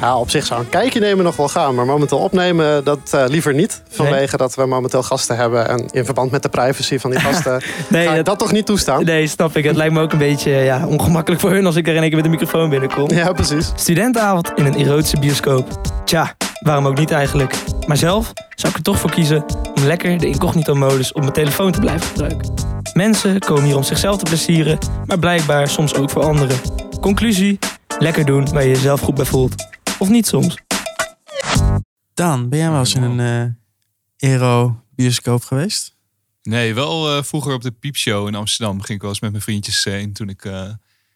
[0.00, 1.74] Ja, op zich zou een kijkje nemen nog wel gaan.
[1.74, 3.82] Maar momenteel opnemen, dat eh, liever niet.
[3.88, 5.68] Vanwege dat we momenteel gasten hebben.
[5.68, 7.62] En in verband met de privacy van die gasten...
[7.88, 9.04] Nee, ga dat toch niet toestaan?
[9.04, 9.64] Nee, snap ik.
[9.64, 12.08] Het lijkt me ook een beetje ja, ongemakkelijk voor hun als ik er in één
[12.08, 13.10] keer met de microfoon binnenkom.
[13.10, 13.72] Ja, precies.
[13.74, 15.68] Studentenavond in een erotische bioscoop.
[16.04, 17.54] Tja, waarom ook niet eigenlijk?
[17.86, 21.72] Maar zelf zou ik er toch voor kiezen om lekker de incognito-modus op mijn telefoon
[21.72, 22.54] te blijven gebruiken.
[22.92, 26.56] Mensen komen hier om zichzelf te plezieren, maar blijkbaar soms ook voor anderen.
[27.00, 27.58] Conclusie,
[27.98, 29.70] lekker doen waar je jezelf goed bij voelt.
[30.02, 30.56] Of niet soms.
[32.14, 33.56] Daan, ben jij wel eens in een
[34.18, 35.96] eh Aero-bioscoop geweest?
[36.42, 39.42] Nee, wel eh, vroeger op de piepshow in Amsterdam ging ik wel eens met mijn
[39.42, 40.70] vriendjes heen toen ik eh,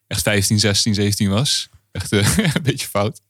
[0.06, 1.68] echt 15, 16, 17 was.
[1.92, 3.20] Echt eh, een beetje fout.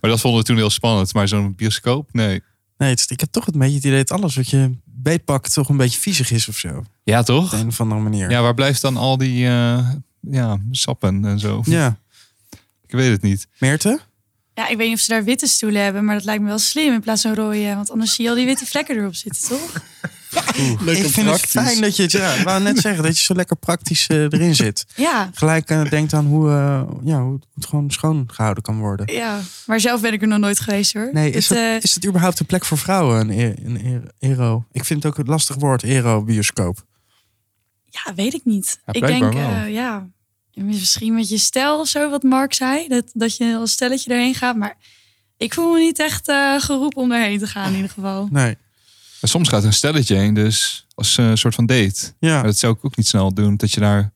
[0.00, 1.14] Maar dat vonden we toen heel spannend.
[1.14, 2.42] Maar zo'n bioscoop, nee.
[2.78, 5.68] Nee, het ik heb toch een beetje het idee dat alles wat je beetpakt toch
[5.68, 6.76] een beetje viezig is of zo.
[6.76, 7.50] Op Ja, toch?
[7.50, 8.30] de een of andere manier.
[8.30, 9.90] Ja, waar blijft dan al die eh,
[10.20, 11.62] ja, sappen en zo?
[11.64, 11.98] Ja.
[12.86, 13.46] Ik weet het niet.
[13.58, 14.00] Meerte?
[14.58, 16.58] Ja, ik weet niet of ze daar witte stoelen hebben, maar dat lijkt me wel
[16.58, 17.74] slim in plaats van rode.
[17.74, 19.72] Want anders zie je al die witte vlekken erop zitten, toch?
[20.80, 21.52] Lekker ik vind praktisch.
[21.52, 24.06] het fijn dat je het, ja, ik wou net zeggen, dat je zo lekker praktisch
[24.06, 24.86] eh, erin zit.
[24.96, 29.12] Ja, Gelijk eh, denkt aan hoe, eh, ja, hoe het gewoon schoon gehouden kan worden.
[29.14, 29.40] ja.
[29.66, 31.10] Maar zelf ben ik er nog nooit geweest hoor.
[31.12, 33.76] Nee, is Het, het, is het überhaupt een plek voor vrouwen, een, e- een
[34.20, 34.64] e- ero?
[34.72, 36.84] Ik vind het ook een lastig woord, ero-bioscoop.
[37.84, 38.80] Ja, weet ik niet.
[38.86, 40.08] Ja, ik denk, eh, ja,
[40.64, 42.88] misschien met je stijl of zo, wat Mark zei.
[42.88, 44.56] Dat, dat je als stelletje erheen gaat.
[44.56, 44.76] Maar
[45.36, 48.28] ik voel me niet echt eh, geroepen om daarheen te gaan in ieder geval.
[48.32, 48.56] Nee.
[49.20, 52.12] Maar soms gaat een stelletje heen, dus als eh, een soort van date.
[52.18, 52.34] Ja.
[52.34, 53.56] Maar dat zou ik ook niet snel doen.
[53.56, 54.12] Dat je daar.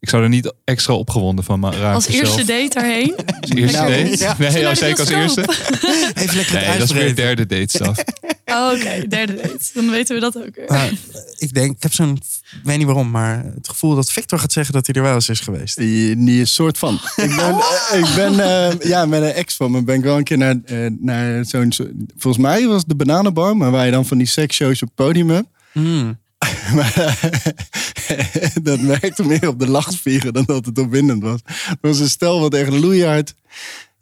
[0.00, 1.94] Ik zou er niet extra opgewonden van ma- raken.
[1.94, 2.46] Als eerste zelf.
[2.46, 3.14] date daarheen.
[3.40, 4.16] Als eerste Nou, date?
[4.18, 4.36] ja.
[4.38, 5.08] Nee, ja, als bioscoop.
[5.08, 5.40] eerste.
[6.22, 7.98] Even lekker Nee, dat is weer derde date staf.
[8.44, 9.58] Oh, Oké, derde date.
[9.74, 10.64] Dan weten we dat ook weer.
[10.68, 10.90] Maar
[11.36, 12.18] ik denk, ik heb zo'n,
[12.52, 15.14] ik weet niet waarom, maar het gevoel dat Victor gaat zeggen dat hij er wel
[15.14, 15.76] eens is geweest.
[15.76, 16.94] Die, is soort van.
[17.16, 20.16] Ik ben, eh, ik ben eh, ja, met een ex van me ben ik wel
[20.16, 21.72] een keer naar, eh, naar zo'n...
[21.72, 24.88] zo- Volgens mij was het de Bananenbar, maar waar je dan van die seksshows op
[24.94, 25.48] het podium hebt.
[25.72, 26.20] Hmm.
[26.74, 26.94] Maar
[28.62, 31.40] dat werkte meer op de lachspieren dan dat het opwindend was.
[31.44, 33.34] Het was een stel wat echt loeihard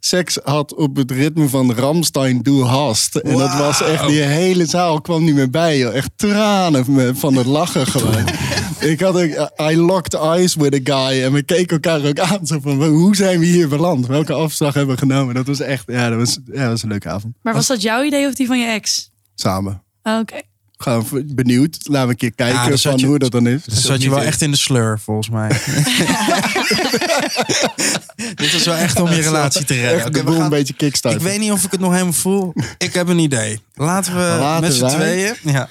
[0.01, 3.17] seks had op het ritme van Ramstein Doe Hast.
[3.17, 5.79] En dat was echt, die hele zaal kwam niet meer bij.
[5.79, 5.95] Joh.
[5.95, 8.25] Echt tranen van het lachen gewoon.
[8.81, 11.23] Ik had ook, I locked eyes with a guy.
[11.23, 12.47] En we keken elkaar ook aan.
[12.47, 14.07] Zo van, hoe zijn we hier beland?
[14.07, 15.35] Welke afslag hebben we genomen?
[15.35, 17.35] Dat was echt, ja, dat was, ja, dat was een leuke avond.
[17.43, 19.11] Maar was dat jouw idee of die van je ex?
[19.35, 19.83] Samen.
[20.03, 20.41] Oh, Oké.
[20.85, 21.79] We benieuwd.
[21.83, 23.65] Laten we een keer kijken Ja, van je- hoe dat dan is.
[23.65, 25.49] Dan zat je wel echt in de slur, volgens mij.
[28.35, 30.13] Dit was wel echt om je relatie te redden.
[30.13, 31.21] De we gaan- een beetje kickstarten.
[31.21, 32.53] Ik weet niet of ik het nog helemaal voel.
[32.79, 33.61] Ik heb een idee.
[33.75, 35.35] Laten we Laten met z'n tweeën...
[35.43, 35.69] Ja.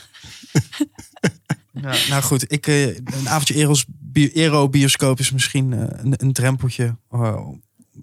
[1.82, 1.94] ja.
[2.10, 6.96] Nou goed, ik, eh, een avondje Eros, bi- Ero-bioscoop is misschien eh, een, een drempeltje.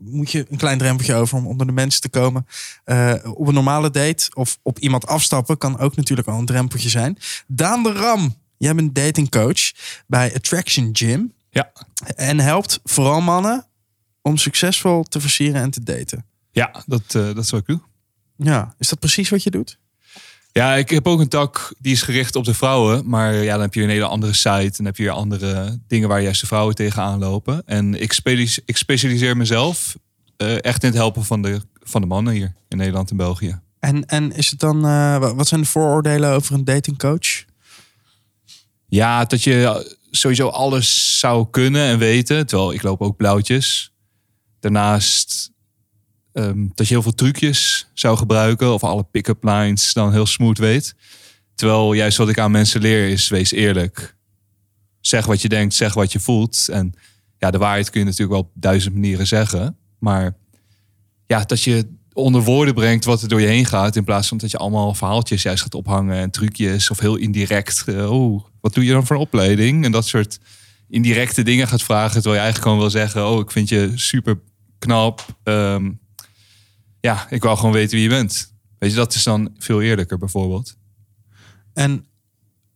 [0.01, 2.47] Moet je een klein drempeltje over om onder de mensen te komen.
[2.85, 6.89] Eh, op een normale date of op iemand afstappen kan ook natuurlijk al een drempeltje
[6.89, 7.19] zijn.
[7.47, 9.73] Daan de Ram, jij bent datingcoach
[10.07, 11.33] bij Attraction Gym.
[11.51, 11.73] Ja.
[12.17, 13.67] En helpt vooral mannen
[14.23, 16.27] om succesvol te versieren en te daten.
[16.51, 17.81] Ja, dat, eh, dat is wat ik doe.
[18.37, 19.79] Ja, is dat precies wat je doet?
[20.57, 23.09] Ja, ik heb ook een tak die is gericht op de vrouwen.
[23.09, 24.51] Maar ja, dan heb je een hele andere site.
[24.51, 27.63] En dan heb je weer andere dingen waar juist de vrouwen tegenaan lopen.
[27.67, 29.97] En ik, spelis- ik specialiseer mezelf
[30.37, 33.61] eh, echt in het helpen van de, van de mannen hier in Nederland en België.
[33.79, 37.45] En, en is het dan, eh, wa- wat zijn de vooroordelen over een datingcoach?
[38.87, 42.47] Ja, dat je sowieso alles zou kunnen en weten.
[42.47, 43.93] Terwijl ik loop ook blauwtjes.
[44.61, 45.51] Daarnaast
[46.37, 48.73] ehm, dat je heel veel trucjes zou gebruiken.
[48.73, 50.95] Of alle pick-up lines dan heel smooth weet.
[51.55, 54.17] Terwijl juist wat ik aan mensen leer is, wees eerlijk.
[55.01, 56.69] Zeg wat je denkt, zeg wat je voelt.
[56.69, 56.95] En
[57.39, 59.77] ja, de waarheid kun je natuurlijk wel op duizend manieren zeggen.
[59.99, 60.37] Maar
[61.27, 63.97] ja, dat je onder woorden brengt wat er door je heen gaat.
[63.97, 66.91] In plaats van dat je allemaal verhaaltjes juist gaat ophangen en trucjes.
[66.91, 67.85] Of heel indirect.
[67.87, 69.85] eh, oh, wat doe je dan voor opleiding?
[69.85, 70.39] En dat soort
[70.89, 72.13] indirecte dingen gaat vragen.
[72.13, 73.29] Terwijl je eigenlijk gewoon wil zeggen.
[73.29, 74.39] Oh, ik vind je super
[74.79, 75.27] knap.
[75.43, 75.91] Ehm,
[77.01, 78.55] ja, ik wou gewoon weten wie je bent.
[78.79, 80.77] Weet je, dat is dan veel eerlijker bijvoorbeeld.
[81.73, 82.07] En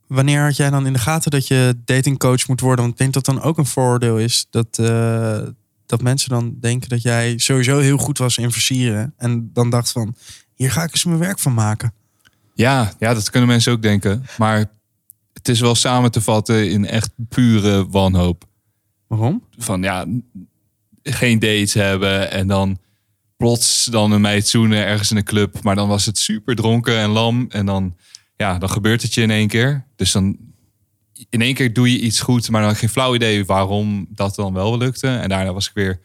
[0.07, 2.79] wanneer had jij dan in de gaten dat je datingcoach moet worden?
[2.79, 5.41] Want ik denk dat dan ook een vooroordeel is dat, eh,
[5.85, 9.13] dat mensen dan denken dat jij sowieso heel goed was in versieren.
[9.17, 10.15] En dan dacht van,
[10.55, 11.93] hier ga ik eens mijn werk van maken.
[12.53, 14.25] Ja, ja, dat kunnen mensen ook denken.
[14.37, 14.69] Maar
[15.33, 18.45] het is wel samen te vatten in echt pure wanhoop.
[19.07, 19.43] Waarom?
[19.57, 20.05] Van ja,
[21.03, 22.79] geen dates hebben en dan
[23.41, 25.61] plots dan een meid zoenen ergens in een club.
[25.63, 27.45] Maar dan was het super dronken en lam.
[27.49, 27.95] En dan,
[28.37, 29.85] ja, dan gebeurt het je in één keer.
[29.95, 30.37] Dus dan
[31.29, 34.53] in één keer doe je iets goed, maar dan geen flauw idee waarom dat dan
[34.53, 35.07] wel lukte.
[35.07, 35.99] En daarna was ik weer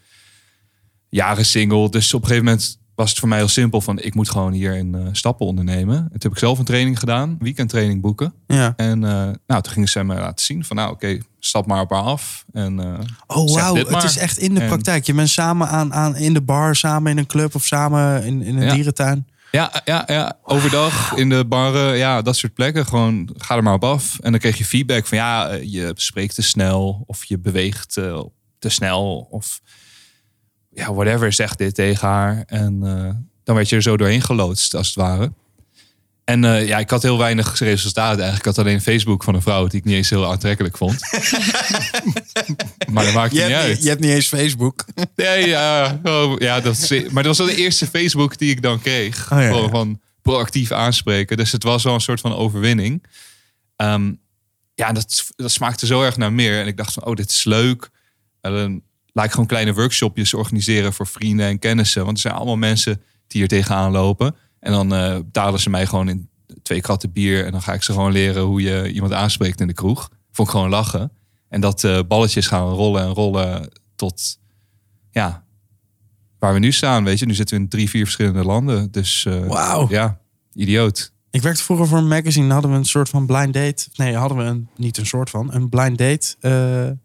[1.09, 1.91] jaren single.
[1.91, 4.53] Dus op een gegeven moment was het voor mij heel simpel van ik moet gewoon
[4.53, 5.97] hier een eh, stappen ondernemen.
[5.97, 8.33] En toen heb ik zelf een training gedaan, weekendtraining boeken.
[8.47, 8.73] Ja.
[8.77, 9.11] En eh,
[9.47, 12.45] nou, toen gingen ze mij laten zien van nou oké, stap maar op haar af.
[12.53, 15.07] En, eh, Oh wauw, het is echt in de En- praktijk.
[15.07, 18.43] Je bent samen aan, aan in de bar, samen in een club of samen in,
[18.43, 18.75] in een Ja.
[18.75, 19.27] dierentuin.
[19.53, 22.87] Ja, ja, ja, overdag in de barren, ja, dat soort plekken.
[22.87, 24.19] Gewoon ga er maar op af.
[24.21, 27.93] En dan kreeg je feedback van ja, je spreekt te snel of je beweegt
[28.59, 29.61] te snel of
[30.77, 32.45] ja, whatever, zeg dit tegen haar.
[32.47, 35.33] En eh, dan werd je er zo doorheen geloodst, als het ware.
[36.25, 38.39] En eh, ja, ik had heel weinig resultaten eigenlijk.
[38.39, 41.01] Ik had alleen Facebook van een vrouw die ik niet eens heel aantrekkelijk vond.
[42.93, 43.75] maar dat maakt Je niet hebt, uit.
[43.75, 44.85] niet, je hebt niet eens Facebook.
[45.15, 48.63] Nee, ja, oh, ja dat is, maar dat was wel de eerste Facebook die ik
[48.63, 49.33] dan kreeg.
[49.33, 49.69] Oh, ja, Gewoon ja.
[49.69, 51.37] van proactief aanspreken.
[51.37, 53.05] Dus het was wel een soort van overwinning.
[53.77, 54.13] Ehm,
[54.75, 56.61] ja, dat, dat smaakte zo erg naar meer.
[56.61, 57.89] En ik dacht van, oh, dit is leuk.
[58.41, 58.83] En dan
[59.17, 62.05] laat ik gewoon kleine workshopjes organiseren voor vrienden en kennissen.
[62.05, 64.35] Want er zijn allemaal mensen die hier tegenaan lopen.
[64.61, 66.29] En dan eh betalen ze mij gewoon in
[66.63, 67.45] twee kratten bier.
[67.45, 70.11] En dan ga ik ze gewoon leren hoe je iemand aanspreekt in de kroeg.
[70.33, 71.13] Vond ik gewoon lachen.
[71.49, 74.39] En dat eh, balletjes gaan rollen en rollen tot,
[75.11, 75.45] ja,
[76.39, 77.05] waar we nu staan.
[77.05, 78.91] Weet je, nu zitten we in drie, vier verschillende landen.
[78.91, 80.21] Dus eh, ja,
[80.53, 81.13] idioot.
[81.31, 82.53] Ik werkte vroeger voor een magazine.
[82.53, 83.89] Hadden we een soort van blind date.
[83.95, 85.55] Nee, hadden we een, niet een soort van.
[85.55, 86.99] Een blind date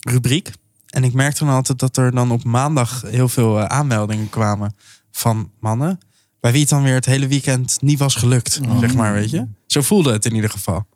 [0.00, 0.52] rubriek.
[0.96, 4.76] En ik merkte dan altijd dat er dan op maandag heel veel eh, aanmeldingen kwamen
[5.10, 5.98] van mannen.
[6.40, 8.60] Bij wie het dan weer het hele weekend niet was gelukt.
[8.80, 9.46] Zeg maar, weet je.
[9.66, 10.86] Zo voelde het in ieder geval.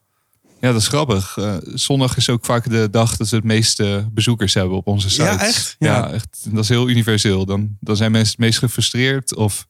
[0.60, 1.36] Ja, dat is grappig.
[1.36, 5.10] Eh, zondag is ook vaak de dag dat we het meeste bezoekers hebben op onze
[5.10, 5.22] site.
[5.22, 5.76] Ja, echt?
[5.78, 6.10] Ja, Ja.
[6.10, 6.46] echt.
[6.48, 7.46] Dat is heel universeel.
[7.46, 9.66] Dan, dan zijn mensen het meest gefrustreerd of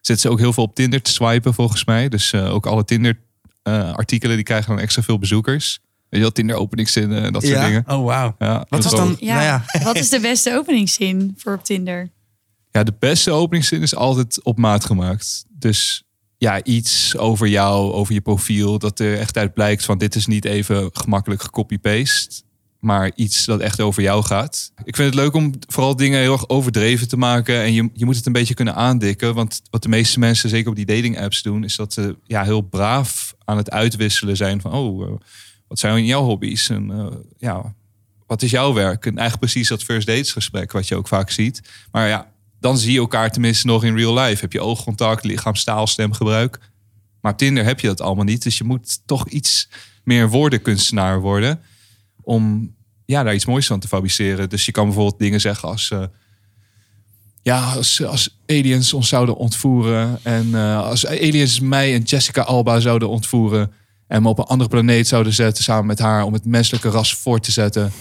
[0.00, 2.08] zitten ze ook heel veel op Tinder te swipen volgens mij.
[2.08, 3.18] Dus eh, ook alle Tinder
[3.62, 5.80] eh, artikelen die krijgen dan extra veel bezoekers.
[6.08, 7.84] Weet je wel, Tinder openingszinnen en dat soort dingen.
[7.86, 8.34] Oh, wauw.
[8.38, 9.16] Ja, Wat wel- dan...
[9.20, 9.34] Ja.
[9.34, 9.64] Nou ja.
[9.84, 12.10] Wat is de beste openingszin voor op Tinder?
[12.70, 15.44] Ja, de beste openingszin is altijd op maat gemaakt.
[15.48, 16.04] Dus
[16.38, 18.78] ja, iets over jou, over je profiel.
[18.78, 22.44] Dat er echt uit blijkt van dit is niet even gemakkelijk gecopy-paste.
[22.80, 24.72] Maar iets dat echt over jou gaat.
[24.84, 27.62] Ik vind het leuk om vooral dingen heel erg overdreven te maken.
[27.62, 29.34] En je, je moet het een beetje kunnen aandikken.
[29.34, 31.64] Want wat de meeste mensen, zeker op die dating apps doen...
[31.64, 34.72] is dat ze ja, heel braaf aan het uitwisselen zijn van...
[34.72, 35.14] oh, eh,
[35.68, 36.68] wat zijn jouw hobby's?
[36.68, 37.06] En eh,
[37.38, 37.74] ja,
[38.26, 39.06] wat is jouw werk?
[39.06, 41.60] En eigenlijk precies dat first dates gesprek wat je ook vaak ziet.
[41.90, 44.40] Maar ja, dan zie je elkaar tenminste nog in real life.
[44.40, 46.58] Heb je oogcontact, lichaamstaal, stemgebruik.
[47.20, 48.42] Maar Tinder heb je dat allemaal niet.
[48.42, 49.68] Dus je moet toch iets
[50.04, 51.60] meer woordenkunstenaar worden.
[52.20, 52.74] Om
[53.04, 54.48] ja, daar iets moois van te fabriceren.
[54.48, 55.90] Dus je kan bijvoorbeeld dingen zeggen als...
[55.90, 56.04] eh,
[57.46, 60.18] ja, als, als aliens ons zouden ontvoeren.
[60.22, 63.72] En eh, als aliens mij en Jessica Alba zouden ontvoeren.
[64.08, 66.22] En me op een andere planeet zouden zetten samen met haar.
[66.22, 67.92] Om het menselijke ras voor te zetten.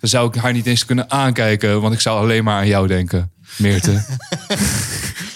[0.00, 1.80] Dan zou ik haar niet eens kunnen aankijken.
[1.80, 3.30] Want ik zou alleen maar aan jou denken.
[3.56, 4.02] Meerte.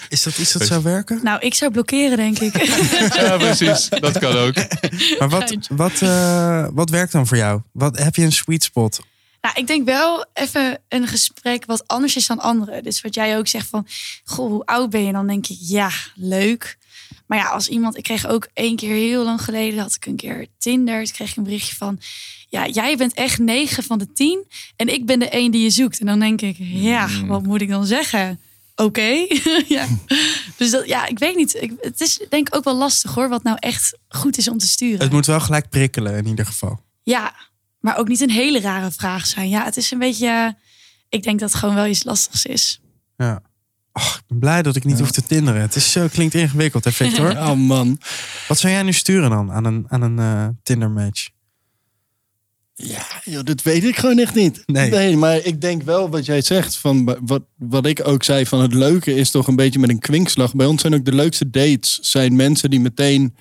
[0.09, 1.19] Is dat iets dat zou werken?
[1.23, 2.65] Nou, ik zou blokkeren, denk ik.
[3.21, 3.89] ja, precies.
[3.89, 4.53] Dat kan ook.
[5.19, 7.61] Maar wat, wat, eh, wat werkt dan voor jou?
[7.71, 8.99] Wat, heb je een sweet spot?
[9.41, 12.83] Nou, ik denk wel even een gesprek wat anders is dan anderen.
[12.83, 13.87] Dus wat jij ook zegt van,
[14.23, 15.11] goh, hoe oud ben je?
[15.11, 16.77] Dan denk ik, ja, leuk.
[17.27, 20.15] Maar ja, als iemand, ik kreeg ook één keer heel lang geleden, had ik een
[20.15, 21.03] keer Tinder.
[21.03, 21.99] Toen kreeg ik een berichtje van,
[22.49, 24.45] ja, jij bent echt negen van de tien
[24.75, 25.99] en ik ben de één die je zoekt.
[25.99, 28.39] En dan denk ik, ja, wat moet ik dan zeggen?
[28.75, 29.01] Oké,
[29.67, 29.87] ja.
[30.57, 31.55] Dus dat, ja, ik weet niet.
[31.61, 34.57] Ik, het is denk ik ook wel lastig hoor, wat nou echt goed is om
[34.57, 34.99] te sturen.
[34.99, 36.79] Het moet wel gelijk prikkelen in ieder geval.
[37.03, 37.35] Ja,
[37.79, 39.49] maar ook niet een hele rare vraag zijn.
[39.49, 40.55] Ja, het is een beetje.
[41.09, 42.81] Ik denk dat het gewoon wel iets lastigs is.
[43.17, 43.41] Ja.
[43.95, 45.61] Ik ben blij dat ik niet hoef te tinderen.
[45.61, 47.37] Het is zo, klinkt ingewikkeld, hè Victor?
[47.49, 47.99] Oh man.
[48.47, 51.29] Wat zou jij nu sturen dan aan een, aan een eh, Tinder match?
[52.73, 54.63] Ja, joh, dat weet ik gewoon echt niet.
[54.65, 55.17] Nee.
[55.17, 56.77] maar ik denk wel wat jij zegt.
[56.77, 59.99] Van wat, wat ik ook zei, van het leuke is toch een beetje met een
[59.99, 60.53] kwinkslag.
[60.55, 63.35] Bij ons zijn ook de leukste dates zijn mensen die meteen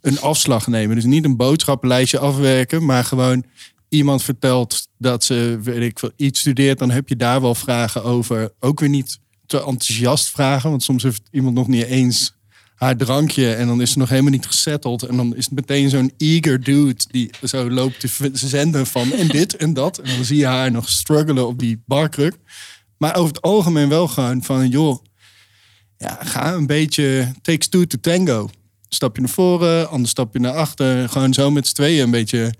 [0.00, 0.96] een afslag nemen.
[0.96, 3.44] Dus niet een boodschappenlijstje afwerken, maar gewoon
[3.88, 6.78] iemand vertelt dat ze weet ik veel, iets studeert.
[6.78, 8.52] Dan heb je daar wel vragen over.
[8.60, 12.34] Ook weer niet te enthousiast vragen, want soms heeft iemand nog niet eens
[12.74, 15.02] haar drankje en dan is ze nog helemaal niet gesetteld.
[15.02, 19.28] En dan is het meteen zo'n eager dude die zo loopt te zenden van en
[19.28, 19.98] dit en dat.
[19.98, 22.36] En dan zie je haar nog struggelen op die barkruk.
[22.98, 25.04] Maar over het algemeen wel gewoon van, joh,
[25.98, 28.48] ja, ga een beetje takes two to tango.
[28.88, 31.08] Stap je naar voren, ander stapje naar achter.
[31.08, 32.54] Gewoon zo met z'n tweeën een beetje.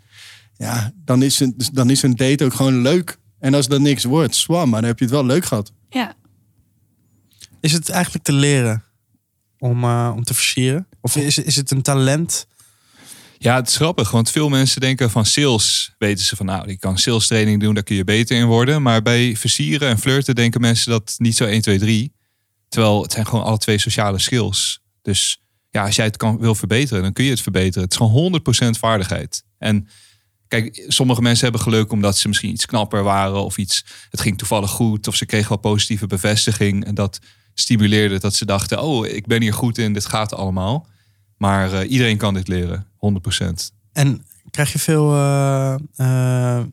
[0.57, 3.18] Ja, dan is, een, dan is een date ook gewoon leuk.
[3.39, 5.72] En als dat niks wordt, swam, maar dan heb je het wel leuk gehad.
[5.89, 6.14] Ja,
[7.65, 8.85] Is het eigenlijk te leren
[9.59, 10.89] om, eh, om te versieren?
[11.01, 12.47] Of is, is het een talent?
[13.39, 16.81] Ja, het is grappig, want veel mensen denken van sales weten ze van nou, ik
[16.81, 18.83] kan sales training doen, daar kun je beter in worden.
[18.83, 22.12] Maar bij versieren en flirten denken mensen dat niet zo 1, 2, 3.
[22.69, 24.81] Terwijl het zijn gewoon alle twee sociale skills.
[25.03, 27.83] Dus ja, als jij het kan, wil verbeteren, dan kun je het verbeteren.
[27.83, 28.41] Het is gewoon
[28.77, 29.45] 100% vaardigheid.
[29.59, 29.89] En
[30.49, 34.39] kijk, sommige mensen hebben geluk omdat ze misschien iets knapper waren of iets, het ging
[34.39, 37.21] toevallig goed of ze kregen wel positieve bevestiging en dat
[37.55, 40.86] stimuleerde dat ze dachten, oh, ik ben hier goed in, dit gaat allemaal.
[41.36, 43.72] Maar eh, iedereen kan dit leren, 100%.
[43.92, 46.64] En krijg je veel, eh, eh,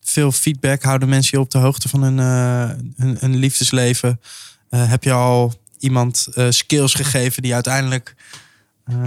[0.00, 0.82] veel feedback?
[0.82, 2.18] Houden mensen je op de hoogte van hun,
[2.96, 4.20] hun, hun liefdesleven?
[4.68, 8.14] Heb je al iemand skills gegeven die uiteindelijk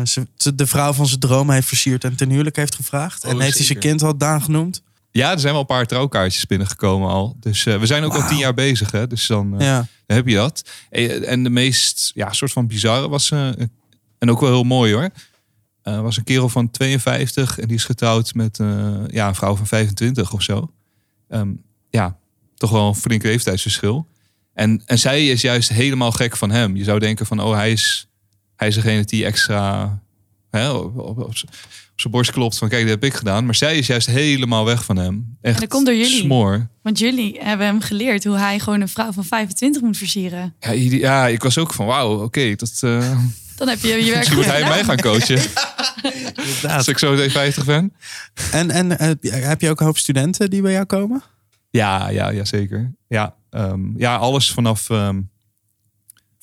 [0.03, 3.23] ze- de vrouw van zijn droom heeft versierd en ten huwelijk heeft gevraagd?
[3.23, 3.89] en Oh, heeft hij zijn zeker.
[3.89, 4.83] kind al Daan genoemd?
[5.17, 7.35] Ja, er zijn wel een paar trouwkaartjes binnengekomen al.
[7.39, 8.91] Dus eh, we zijn ook al tien jaar bezig.
[8.91, 9.07] Hè?
[9.07, 9.87] Dus dan eh, Ja.
[10.05, 10.69] dan heb je dat.
[10.89, 13.47] En de meest, ja, soort van bizarre was, eh,
[14.19, 15.09] en ook wel heel mooi hoor.
[15.83, 18.57] Was een kerel van 52 en die is getrouwd met
[19.07, 20.71] ja, een vrouw van 25 of zo.
[21.29, 21.49] Ehm,
[21.89, 22.17] ja,
[22.55, 24.07] toch wel een flink leeftijdsverschil.
[24.53, 26.75] En, en zij is juist helemaal gek van hem.
[26.75, 28.07] Je zou denken van, oh, hij is,
[28.55, 29.99] hij is degene die extra
[30.55, 31.45] hè, op, op, op z'n-
[31.93, 33.45] op zijn borst klopt van, kijk, dat heb ik gedaan.
[33.45, 35.37] Maar zij is juist helemaal weg van hem.
[35.41, 36.21] Echt En dat komt door jullie.
[36.21, 36.67] smoor.
[36.81, 40.55] want jullie hebben hem geleerd hoe hij gewoon een vrouw van 25 moet versieren.
[40.59, 42.71] Ja, ja, ik was ook van, wauw, oké, dat...
[42.81, 43.17] eh
[43.55, 45.39] Dan heb je je werk Misschien moet hij mij gaan coachen.
[46.77, 47.93] Als ik zo meteen 50 ben.
[48.51, 49.11] En, en eh,
[49.47, 51.23] heb je ook een hoop studenten die bij jou komen?
[51.69, 52.93] Ja, ja, ja zeker.
[53.07, 55.21] Ja, ehm, ja alles vanaf, ehm,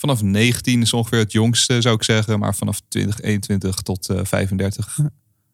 [0.03, 2.39] vanaf 19 is ongeveer het jongste, zou ik zeggen.
[2.39, 4.99] Maar vanaf 20, 21 tot eh 35.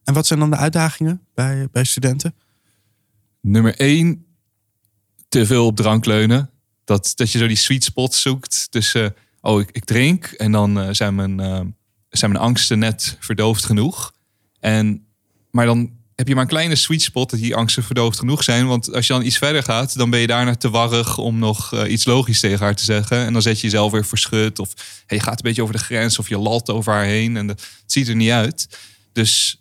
[0.05, 2.35] En wat zijn dan de uitdagingen bij, bij studenten?
[3.41, 4.27] Nummer 1,
[5.29, 6.51] te veel op drank leunen.
[6.85, 10.81] Dat, dat je zo die sweet spot zoekt tussen, oh, ik, ik drink en dan
[10.81, 11.61] eh, zijn, mijn, eh,
[12.09, 14.13] zijn mijn angsten net verdoofd genoeg.
[14.61, 15.07] En,
[15.51, 18.67] maar dan heb je maar een kleine sweet spot dat die angsten verdoofd genoeg zijn.
[18.67, 21.73] Want als je dan iets verder gaat, dan ben je daarna te warrig om nog
[21.75, 23.25] eh, iets logisch tegen haar te zeggen.
[23.27, 24.59] En dan zet je jezelf weer verschut.
[24.59, 24.69] Of
[25.07, 27.37] hey, je gaat een beetje over de grens of je lalt over haar heen.
[27.37, 28.69] En dat, het ziet er niet uit.
[29.13, 29.57] Dus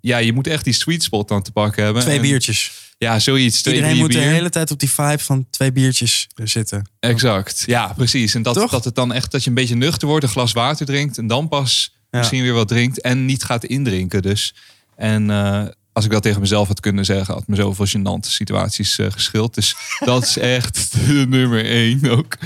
[0.00, 2.02] ja, je moet echt die sweet spot dan te pakken hebben.
[2.02, 2.72] Twee En- biertjes.
[2.98, 3.62] ja, zoiets.
[3.62, 6.88] Twee, Iedereen moet de hele tijd op die vibe van twee biertjes zitten.
[7.00, 7.62] Exact.
[7.66, 8.34] Ja, precies.
[8.34, 8.70] En dat, Toch?
[8.70, 11.26] dat het dan echt dat je een beetje nuchter wordt, een glas water drinkt en
[11.26, 12.18] dan pas Ja.
[12.18, 14.22] misschien weer wat drinkt en niet gaat indrinken.
[14.22, 14.54] Dus
[14.96, 18.98] en eh, als ik dat tegen mezelf had kunnen zeggen, had me zoveel gênante situaties
[18.98, 19.54] eh, geschild.
[19.54, 22.36] Dus dat is echt de nummer één ook.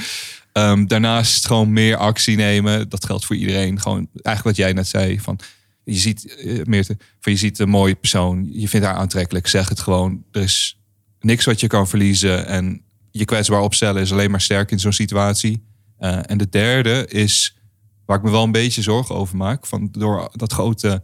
[0.52, 2.88] Ehm, daarnaast gewoon meer actie nemen.
[2.88, 3.80] Dat geldt voor iedereen.
[3.80, 5.38] Gewoon eigenlijk wat jij net zei van
[5.84, 8.48] Je ziet, eh, Meerte, van je ziet een mooie persoon.
[8.52, 9.46] Je vindt haar aantrekkelijk.
[9.46, 10.24] Zeg het gewoon.
[10.30, 10.80] Er is
[11.20, 12.46] niks wat je kan verliezen.
[12.46, 15.64] En je kwetsbaar opstellen is alleen maar sterk in zo'n situatie.
[15.98, 17.56] Eh, en de derde is,
[18.04, 19.66] waar ik me wel een beetje zorgen over maak.
[19.66, 21.02] Van door dat grote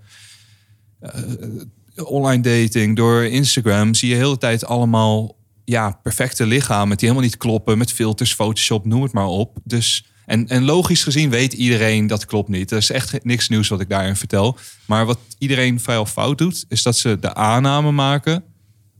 [1.94, 7.28] online dating, door Instagram, zie je de hele tijd allemaal ja, perfecte lichamen die helemaal
[7.28, 7.78] niet kloppen.
[7.78, 9.58] Met filters, Photoshop, noem het maar op.
[9.64, 12.70] Dus, en, en logisch gezien weet iedereen dat klopt niet.
[12.70, 14.58] Er is echt niks nieuws wat ik daarin vertel.
[14.86, 18.44] Maar wat iedereen vrijwel fout doet, is dat ze de aanname maken.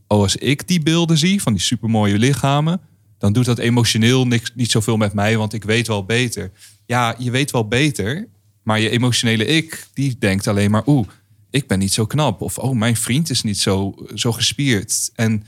[0.07, 2.81] Oh, als ik die beelden zie van die supermooie lichamen,
[3.19, 6.51] dan doet dat emotioneel niks, niet zoveel met mij, want ik weet wel beter.
[6.87, 8.29] Ja, je weet wel beter,
[8.63, 11.09] maar je emotionele ik, die denkt alleen maar, oeh,
[11.51, 12.41] ik ben niet zo knap.
[12.41, 15.11] Of, oh, mijn vriend is niet zo, zo gespierd.
[15.15, 15.45] En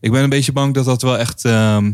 [0.00, 1.92] ik ben een beetje bang dat dat wel echt ehm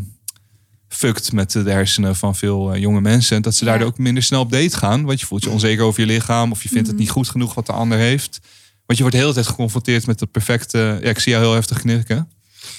[0.91, 3.37] fukt met de hersenen van veel eh, jonge mensen.
[3.37, 5.05] En dat ze daardoor ook minder snel op date gaan.
[5.05, 6.51] Want je voelt je onzeker over je lichaam.
[6.51, 8.41] Of je vindt het niet goed genoeg wat de ander heeft.
[8.87, 10.99] Want je wordt de hele tijd geconfronteerd met het perfecte...
[11.03, 12.31] Ja, ik zie jou heel heftig knikken.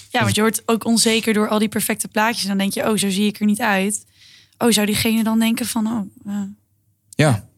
[0.09, 2.45] Ja, want je wordt ook onzeker door al die perfecte plaatjes.
[2.45, 4.05] Dan denk je, oh, zo zie ik er niet uit.
[4.57, 6.41] Oh, zou diegene dan denken van, oh, eh,
[7.09, 7.49] Ja,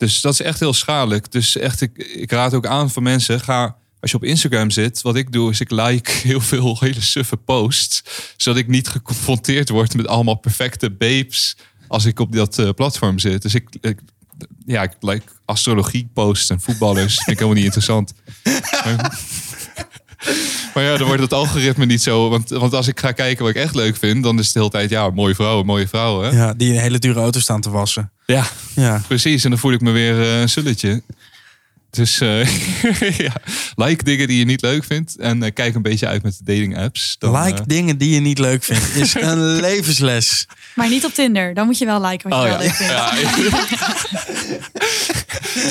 [0.00, 1.32] dus dat is echt heel schadelijk.
[1.32, 5.02] Dus echt, ik, ik raad ook aan voor mensen, ga als je op Instagram zit,
[5.02, 8.02] wat ik doe, is ik like heel veel hele suffe posts,
[8.36, 11.56] zodat ik niet geconfronteerd word met allemaal perfecte babes
[11.88, 13.42] als ik op dat eh, platform zit.
[13.42, 14.00] Dus ik, ik
[14.66, 17.14] ja, ik like astrologie posts en voetballers.
[17.14, 18.12] vind ik helemaal niet interessant.
[20.74, 22.28] Maar, ja, dan wordt het algoritme niet zo.
[22.28, 24.58] Want, want als ik ga kijken wat ik echt leuk vind, dan is het de
[24.58, 26.34] hele tijd, ja, mooie vrouwen, mooie vrouwen.
[26.34, 28.10] Ja, die een hele dure auto staan te wassen.
[28.26, 28.44] Ja,
[28.74, 29.02] Ja.
[29.06, 29.44] precies.
[29.44, 31.02] En dan voel ik me weer eh, een sulletje.
[31.90, 32.46] Dus eh,
[33.26, 33.32] ja,
[33.74, 35.16] like dingen die je niet leuk vindt.
[35.18, 37.16] En eh, kijk een beetje uit met de dating apps.
[37.18, 38.94] Dan, like eh, dingen die je niet leuk vindt.
[38.96, 40.46] Is een levensles.
[40.74, 41.54] maar niet op Tinder.
[41.54, 42.66] Dan moet je wel liken wat je Oh wel ja.
[42.66, 42.92] leuk vindt.
[42.92, 43.12] ja.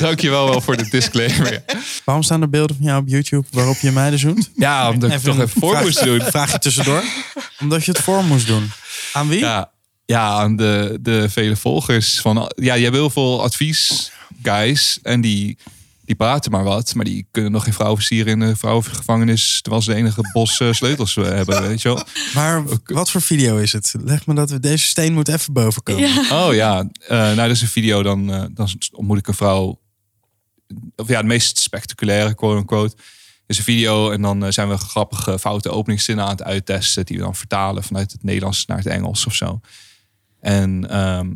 [0.00, 1.62] Dankjewel wel voor de disclaimer.
[2.04, 4.50] Waarom staan er beelden van jou op YouTube waarop je meiden zoent?
[4.56, 6.20] Ja, omdat ik het toch een even voor vraag- moest doen.
[6.22, 7.02] Vraag je tussendoor.
[7.60, 8.70] Omdat je het voor moest doen.
[9.12, 9.38] Aan wie?
[9.38, 9.70] Ja,
[10.06, 12.20] ja aan de, de vele volgers.
[12.20, 14.10] Van, ja, je hebt heel veel advies,
[14.42, 14.98] guys.
[15.02, 15.58] En die,
[16.10, 16.94] die praten maar wat.
[16.94, 19.60] Maar die kunnen nog geen vrouw versieren in de vrouwengevangenis.
[19.62, 22.04] Terwijl ze de enige bos eh, sleutels hebben, weet je wel.
[22.34, 23.94] Maar wat voor video is het?
[24.04, 26.08] Leg me dat we deze steen moet even boven komen.
[26.08, 26.46] Ja.
[26.46, 28.02] Oh ja, eh, nou dat is een video.
[28.02, 29.80] Dan, eh, dan ontmoet ik een vrouw.
[30.96, 32.96] Of ja, het meest spectaculaire, quote-unquote.
[33.46, 37.06] Is een video en dan zijn we grappige foute openingszinnen aan het uittesten.
[37.06, 39.60] Die we dan vertalen vanuit het Nederlands naar het Engels of zo.
[40.40, 41.32] En ehm,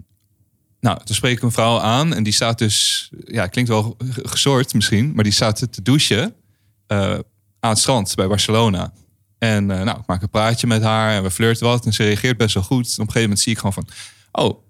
[0.84, 2.14] nou, dan spreek ik een vrouw aan.
[2.14, 5.14] En die staat dus, ja, klinkt wel gesoord misschien.
[5.14, 6.34] Maar die staat te douchen
[6.86, 7.18] eh,
[7.60, 8.92] aan het strand bij Barcelona.
[9.38, 11.86] En eh, nou, ik maak een praatje met haar en we flirten wat.
[11.86, 12.86] En ze reageert best wel goed.
[12.86, 13.88] Op een gegeven moment zie ik gewoon van...
[14.32, 14.62] Oh,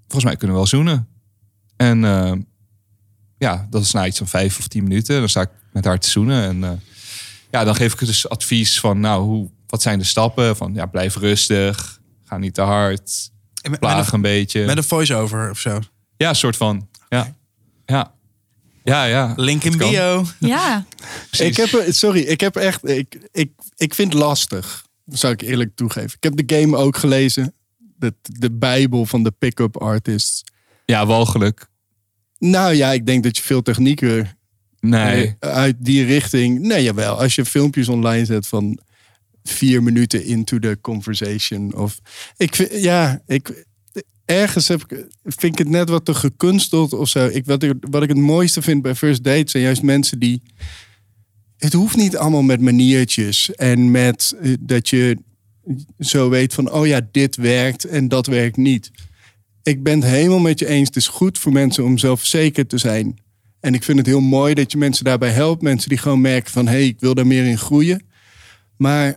[0.00, 1.08] volgens mij kunnen we wel zoenen.
[1.76, 2.32] En eh,
[3.38, 5.18] ja, dat is na iets van vijf of tien minuten.
[5.18, 6.42] Dan sta ik met haar te zoenen.
[6.42, 6.82] En
[7.50, 9.00] ja, dan geef ik dus advies van...
[9.00, 10.56] Nou, hoe, wat zijn de stappen?
[10.56, 12.00] Van ja, blijf rustig.
[12.24, 13.30] Ga niet te hard.
[13.70, 14.64] Met, met Plaag een, een beetje.
[14.64, 15.78] met een voice-over of zo.
[16.16, 16.88] Ja, een soort van.
[17.08, 17.34] Ja.
[17.86, 18.12] Ja.
[18.84, 19.32] Ja, ja.
[19.36, 20.24] Link in bio.
[20.38, 20.84] ja.
[21.38, 25.70] Ik heb, sorry, ik heb echt, ik, ik, ik vind het lastig, zou ik eerlijk
[25.76, 26.16] toegeven.
[26.20, 27.54] Ik heb de game ook gelezen,
[27.96, 30.44] de, de bijbel van de pick-up artists.
[30.84, 31.66] Ja, walgelijk.
[32.38, 34.36] Nou ja, ik denk dat je veel technieker
[34.80, 35.36] Nee.
[35.38, 36.60] uit die richting.
[36.60, 37.20] Nee, jawel.
[37.20, 38.78] Als je filmpjes online zet van
[39.42, 41.74] vier minuten into the conversation.
[41.74, 42.00] Of
[42.36, 43.66] ik ja, ik
[44.28, 47.26] ergens heb ik, vind ik het net wat te gekunsteld of zo.
[47.26, 50.42] Ik, wat, ik, wat ik het mooiste vind bij first dates zijn juist mensen die.
[51.56, 55.18] Het hoeft niet allemaal met maniertjes en met eh, dat je
[55.98, 58.90] zo weet van, oh ja, dit werkt en dat werkt niet.
[59.62, 60.86] Ik ben het helemaal met je eens.
[60.86, 63.18] Het is goed voor mensen om zelfverzekerd te zijn.
[63.60, 65.62] En ik vind het heel mooi dat je mensen daarbij helpt.
[65.62, 68.02] Mensen die gewoon merken van, hé, hey, ik wil daar meer in groeien.
[68.76, 69.16] Maar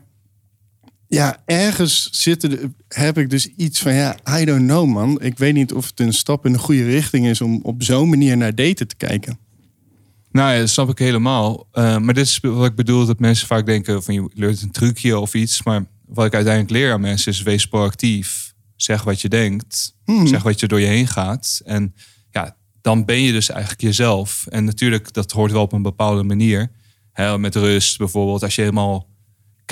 [1.14, 5.22] ja, ergens zitten, heb ik dus iets van, ja, I don't know man.
[5.22, 8.10] Ik weet niet of het een stap in de goede richting is om op zo'n
[8.10, 9.40] manier naar daten te kijken.
[10.32, 11.68] Nou ja, dat snap ik helemaal.
[11.72, 14.72] Eh, maar dit is wat ik bedoel, dat mensen vaak denken van je leert een
[14.72, 15.64] trucje of iets.
[15.64, 18.54] Maar wat ik uiteindelijk leer aan mensen is wees proactief.
[18.76, 19.96] Zeg wat je denkt.
[20.06, 20.28] Hmm.
[20.28, 21.62] Zeg wat je door je heen gaat.
[21.66, 21.96] En
[22.30, 24.46] ja, dan ben je dus eigenlijk jezelf.
[24.50, 26.72] En natuurlijk, dat hoort wel op een bepaalde manier.
[27.12, 28.44] Hè, met rust bijvoorbeeld.
[28.44, 29.10] Als je helemaal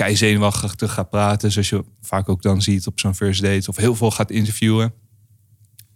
[0.00, 1.52] kei zenuwachtig gaat praten.
[1.52, 3.68] Zoals je vaak ook dan ziet op zo'n first date.
[3.68, 4.92] Of heel veel gaat interviewen.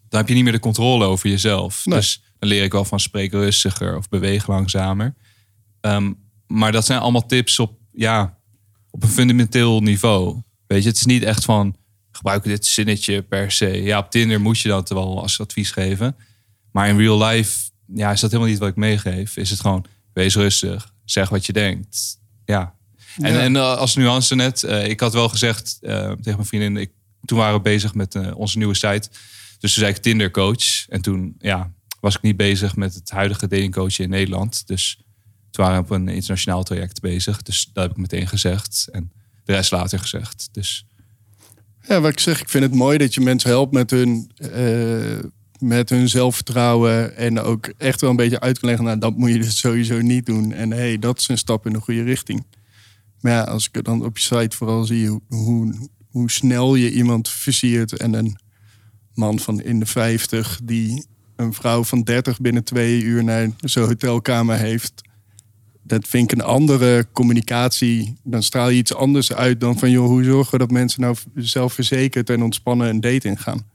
[0.09, 1.85] Dan heb je niet meer de controle over jezelf.
[1.85, 1.99] Nee.
[1.99, 5.15] Dus dan leer ik wel van spreek rustiger of beweeg langzamer.
[5.81, 6.13] Ehm,
[6.47, 8.39] maar dat zijn allemaal tips op, ja,
[8.91, 10.43] op een fundamenteel niveau.
[10.67, 11.77] Weet je, het is niet echt van
[12.11, 13.83] gebruik dit zinnetje per se.
[13.83, 16.17] Ja, op Tinder moet je dat wel als advies geven.
[16.73, 19.37] Maar in real life ja, is dat helemaal niet wat ik meegeef.
[19.37, 22.19] Is het gewoon, wees rustig, zeg wat je denkt.
[22.45, 22.75] Ja.
[23.19, 26.91] En, eh, als nuance net, eh, ik had wel gezegd eh, tegen mijn vriendin, ik,
[27.25, 29.09] toen waren we bezig met onze nieuwe site.
[29.59, 30.89] Dus toen zei ik Tinder coach.
[30.89, 34.67] En toen ja, was ik niet bezig met het huidige datingcoach in Nederland.
[34.67, 34.99] Dus
[35.51, 37.43] toen waren we op een internationaal traject bezig.
[37.43, 38.89] Dus dat heb ik meteen gezegd.
[38.93, 39.13] En
[39.45, 40.49] de rest later gezegd.
[40.53, 40.87] Dus
[41.89, 44.31] Ja, wat ik zeg, ik vind het mooi dat je mensen helpt met hun,
[45.59, 47.17] met hun zelfvertrouwen.
[47.17, 50.01] En ook echt wel een beetje uit kan leggen, nou, dat moet je dus sowieso
[50.01, 50.53] niet doen.
[50.53, 52.45] En hey, dat is een stap in de goede richting.
[53.25, 56.93] Maar ja, als ik dan op je site vooral zie hoe, hoe, hoe snel je
[56.93, 57.97] iemand versiert.
[57.97, 58.39] En een
[59.15, 61.07] man van in de 50 die
[61.37, 65.03] een vrouw van 30 binnen twee uur naar zijn hotelkamer heeft.
[65.83, 68.17] Dat vind ik een andere communicatie.
[68.23, 69.91] Dan straal je iets anders uit dan van...
[69.91, 73.67] joh, hoe zorgen we dat mensen nou zelfverzekerd en ontspannen een date ingaan?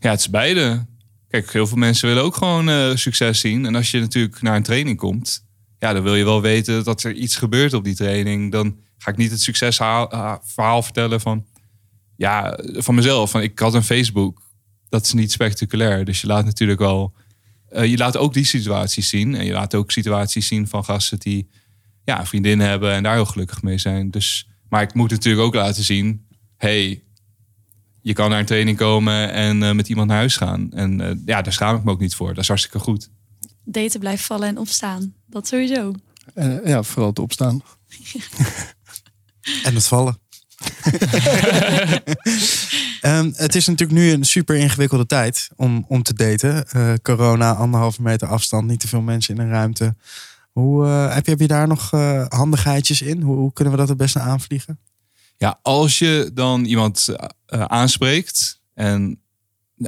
[0.00, 0.86] Ja, het is beide.
[1.28, 3.66] Kijk, heel veel mensen willen ook gewoon eh, succes zien.
[3.66, 5.44] En als je natuurlijk naar een training komt,
[5.84, 8.52] ja, dan wil je wel weten dat er iets gebeurt op die training.
[8.52, 11.46] Dan ga ik niet het succesverhaal vertellen van,
[12.16, 13.30] ja, van mezelf.
[13.30, 14.42] Van ik had een Facebook.
[14.88, 16.04] Dat is niet spectaculair.
[16.04, 17.14] Dus je laat natuurlijk wel,
[17.68, 19.34] eh, je laat ook die situaties zien.
[19.34, 21.48] En je laat ook situaties zien van gasten die
[22.04, 24.10] ja, een vriendin hebben en daar heel gelukkig mee zijn.
[24.10, 26.26] Dus, maar ik moet natuurlijk ook laten zien,
[26.56, 27.02] hey,
[28.00, 30.72] je kan naar een training komen en eh, met iemand naar huis gaan.
[30.72, 32.28] En eh, ja, daar schaam ik me ook niet voor.
[32.28, 33.10] Dat is hartstikke goed.
[33.64, 35.14] Daten blijft vallen en opstaan.
[35.26, 35.92] Dat sowieso.
[36.34, 37.62] Eh, ja, vooral te opstaan.
[39.62, 40.18] En het vallen.
[43.00, 46.68] Ehm, het is natuurlijk nu een super ingewikkelde tijd om, om te daten.
[46.68, 49.96] Eh, corona, anderhalve meter afstand, niet te veel mensen in een ruimte.
[50.52, 51.90] Hoe, eh, heb, je, heb je daar nog
[52.28, 53.20] handigheidjes in?
[53.20, 54.78] Hoe, hoe kunnen we dat het beste aanvliegen?
[55.36, 57.08] Ja, als je dan iemand
[57.46, 59.23] aanspreekt en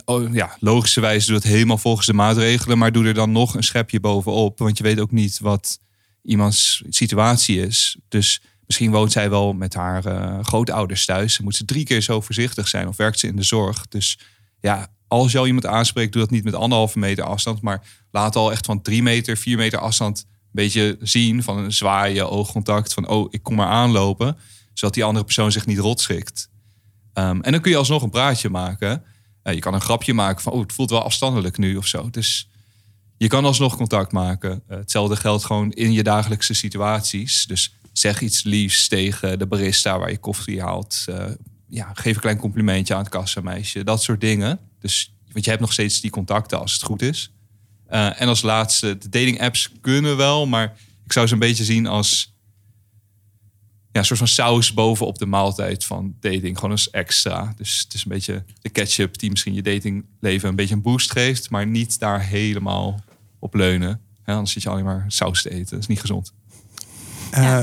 [0.05, 3.63] oh, ja, logischerwijs doe het helemaal volgens de maatregelen, maar doe er dan nog een
[3.63, 5.79] schepje bovenop, want je weet ook niet wat
[6.23, 7.97] iemands situatie is.
[8.09, 11.37] Dus misschien woont zij wel met haar eh, grootouders thuis.
[11.37, 13.89] Dan moet ze drie keer zo voorzichtig zijn of werkt ze in de zorg.
[13.89, 14.19] Dus
[14.61, 18.37] ja, als je al iemand aanspreekt, doe dat niet met anderhalve meter afstand, maar laat
[18.37, 22.93] al echt van drie meter, vier meter afstand een beetje zien van een zwaaien, oogcontact,
[22.93, 24.37] van oh, ik kom maar aanlopen
[24.79, 26.51] zodat die andere persoon zich niet rotschrikt.
[27.13, 29.05] Ehm, en dan kun je alsnog een praatje maken.
[29.55, 32.11] Je kan een grapje maken van, oh, het voelt wel afstandelijk nu of zo.
[32.11, 32.49] Dus
[33.17, 34.63] je kan alsnog contact maken.
[34.69, 37.47] Eh, hetzelfde geldt gewoon in je dagelijkse situaties.
[37.47, 41.05] Dus zeg iets liefs tegen de barista waar je koffie haalt.
[41.09, 41.25] Eh,
[41.69, 43.85] ja, geef een klein complimentje aan het kassameisje.
[43.85, 44.59] Dat soort dingen.
[44.81, 47.31] Dus, want je hebt nog steeds die contacten als het goed is.
[47.87, 51.65] Eh, en als laatste, de dating apps kunnen wel, maar ik zou ze een beetje
[51.65, 52.36] zien als
[53.97, 56.55] ja, een soort van saus bovenop de maaltijd van dating.
[56.55, 57.55] Gewoon eens extra.
[57.57, 61.11] Dus het is een beetje de ketchup die misschien je datingleven een beetje een boost
[61.11, 63.01] geeft, maar niet daar helemaal
[63.39, 64.01] op leunen.
[64.23, 65.71] Hè, anders zit je alleen maar saus te eten.
[65.71, 66.33] Dat is niet gezond.
[67.31, 67.61] Eh,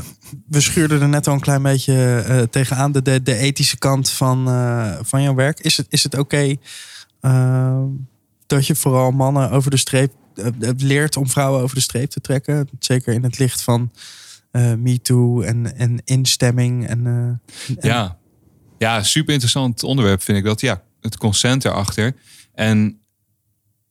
[0.48, 2.92] we schuurden er net al een klein beetje eh, tegenaan.
[2.92, 5.60] De, de, de ethische kant van, eh, van jouw werk.
[5.60, 6.56] Is het, is het oké
[8.48, 12.22] dat je vooral mannen over de streep eh, leert om vrouwen over de streep te
[12.22, 12.70] trekken?
[12.80, 13.92] Zeker in het licht van
[14.54, 16.88] eh MeToo en, en instemming.
[16.88, 17.08] En,
[17.68, 18.18] eh, Ja.
[18.78, 20.62] ja, super interessant onderwerp vind ik dat.
[20.62, 22.16] Ja, het consent erachter.
[22.54, 23.00] En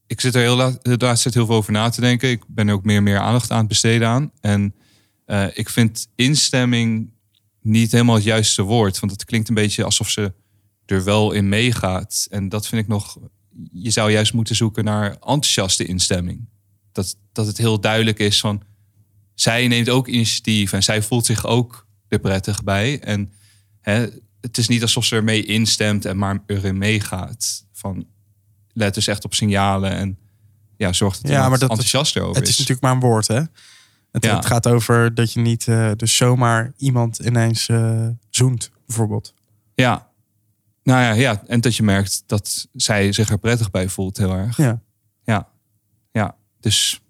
[0.07, 2.31] ik zit er heel la- de laatste tijd heel veel over na te denken.
[2.31, 4.31] Ik ben ook meer en meer aandacht aan het besteden aan.
[4.41, 4.75] En
[5.25, 7.13] eh, ik vind instemming
[7.61, 8.99] niet helemaal het juiste woord.
[9.01, 10.33] Want het klinkt een beetje alsof ze
[10.87, 12.27] er wel in meegaat.
[12.31, 13.19] En dat vind ik nog...
[13.73, 16.49] Je zou juist moeten zoeken naar enthousiaste instemming.
[16.93, 18.63] Dat, dat het heel duidelijk is van...
[19.35, 23.01] Zij neemt ook initiatief en zij voelt zich ook er prettig bij.
[23.01, 23.33] En
[23.81, 24.07] hè,
[24.41, 27.65] het is niet alsof ze ermee instemt en maar erin meegaat.
[27.73, 28.07] Van,
[28.73, 30.19] let dus echt op signalen en
[30.77, 33.41] ja, zorg dat Ja, maar dat- enthousiast erover het is natuurlijk maar een woord, hè?
[34.13, 34.37] Het, Ja.
[34.37, 39.35] het gaat over dat je niet eh, dus zomaar iemand ineens eh, zoent, bijvoorbeeld.
[39.75, 40.11] Ja.
[40.83, 44.33] Nou ja, ja, en dat je merkt dat zij zich er prettig bij voelt heel
[44.33, 44.57] erg.
[44.57, 44.83] Ja.
[45.25, 45.49] Ja,
[46.13, 46.37] ja.
[46.61, 47.01] Dus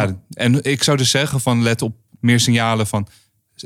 [0.00, 3.06] ja, en ik zou dus zeggen van let op meer signalen van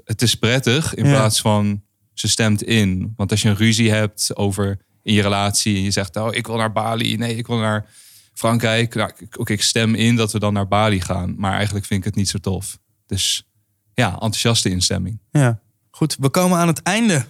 [0.05, 1.11] het is prettig in Ja.
[1.11, 1.83] plaats van
[2.15, 3.13] ze stemt in.
[3.17, 6.47] Want als je een ruzie hebt over in je relatie en je zegt oh ik
[6.47, 7.87] wil naar Bali, nee ik wil naar
[8.35, 8.95] Frankrijk.
[8.95, 12.01] Nou, ik- oké, ik stem in dat we dan naar Bali gaan, maar eigenlijk vind
[12.01, 12.79] ik het niet zo tof.
[13.07, 13.49] Dus
[13.95, 15.21] ja, enthousiaste instemming.
[15.31, 15.61] Ja.
[15.91, 17.25] Goed, we komen aan het einde.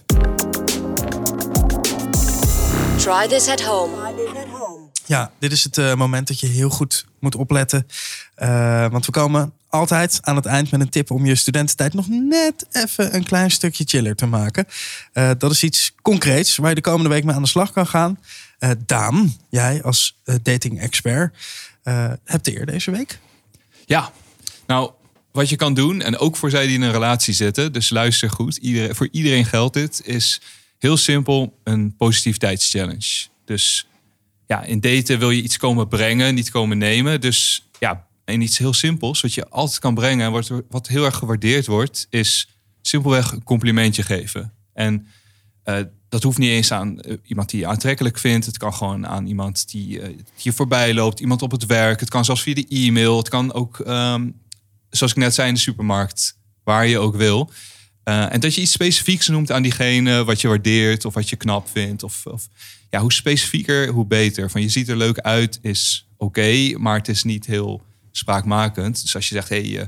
[2.97, 4.88] Try this at home.
[5.09, 7.87] Ja, dit is het eh, moment dat je heel goed moet opletten.
[8.35, 12.07] Eh, want we komen altijd aan het eind met een tip om je studententijd nog
[12.07, 14.67] net even een klein stukje chiller te maken.
[15.13, 17.87] Eh, dat is iets concreets waar je de komende week mee aan de slag kan
[17.87, 18.19] gaan.
[18.85, 21.37] Daan, jij als dating-expert.
[22.23, 23.19] Hebt de eer deze week.
[23.85, 24.11] Ja,
[24.67, 24.91] nou,
[25.31, 28.29] wat je kan doen, en ook voor zij die in een relatie zitten, dus luister
[28.29, 28.59] goed,
[28.91, 30.41] voor iedereen geldt dit, is
[30.79, 33.27] heel simpel een positiviteitschallenge.
[33.45, 33.88] Dus
[34.49, 37.21] ja, in daten wil je iets komen brengen, niet komen nemen.
[37.21, 41.05] Dus ja, en iets heel simpels, wat je altijd kan brengen en wat, wat heel
[41.05, 42.49] erg gewaardeerd wordt, is
[42.81, 44.53] simpelweg een complimentje geven.
[44.73, 45.07] En
[45.63, 45.79] eh,
[46.09, 48.45] dat hoeft niet eens aan eh, iemand die je aantrekkelijk vindt.
[48.45, 51.19] Het kan gewoon aan iemand die, eh, die je voorbij loopt.
[51.19, 51.99] Iemand op het werk.
[51.99, 53.17] Het kan zelfs via de e-mail.
[53.17, 54.29] Het kan ook, ehm,
[54.89, 56.37] zoals ik net zei, in de supermarkt.
[56.63, 57.51] Waar je ook wil.
[58.09, 60.23] Eh, en dat je iets specifieks noemt aan diegene.
[60.23, 62.03] Wat je waardeert of wat je knap vindt.
[62.03, 62.47] Of, of
[62.89, 64.49] ja, hoe specifieker, hoe beter.
[64.49, 66.77] Van je ziet er leuk uit is oké.
[66.77, 67.81] maar het is niet heel
[68.11, 69.01] spraakmakend.
[69.01, 69.87] Dus als je zegt, hé, hey, je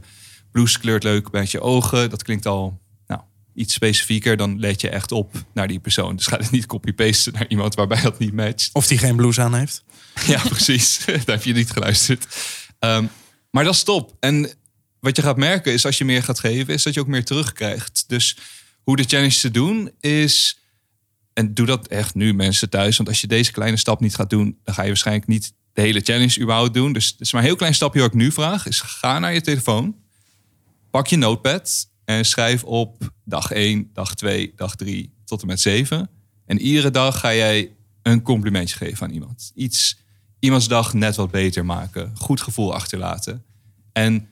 [0.51, 2.09] blouse kleurt leuk met je ogen.
[2.09, 3.21] Dat klinkt al nou,
[3.53, 4.37] iets specifieker.
[4.37, 6.15] Dan let je echt op naar die persoon.
[6.15, 8.69] Dus ga het niet copy-pasten naar iemand waarbij dat niet matcht.
[8.73, 9.83] Of die geen blouse aan heeft.
[10.25, 11.05] Ja, precies.
[11.05, 12.27] Daar heb je niet geluisterd.
[12.79, 13.05] Ehm,
[13.51, 14.15] maar dat is top.
[14.19, 14.49] En
[15.01, 17.25] wat je gaat merken is als je meer gaat geven, is dat je ook meer
[17.25, 18.03] terugkrijgt.
[18.07, 18.37] Dus
[18.83, 20.59] hoe de challenge te doen is.
[21.33, 22.97] En doe dat echt nu, mensen thuis.
[22.97, 25.81] Want als je deze kleine stap niet gaat doen, dan ga je waarschijnlijk niet de
[25.81, 26.93] hele challenge überhaupt doen.
[26.93, 28.67] Dus het is maar een heel klein stapje wat ik nu vraag.
[28.67, 29.95] Is ga naar je telefoon.
[30.89, 35.59] Pak je notepad en schrijf op dag 1, dag 2, dag 3 tot en met
[35.59, 36.09] 7.
[36.45, 37.71] En iedere dag ga jij
[38.01, 39.51] een complimentje geven aan iemand.
[39.55, 39.97] Iets,
[40.39, 42.11] iemands dag net wat beter maken.
[42.17, 43.43] Goed gevoel achterlaten.
[43.91, 44.27] En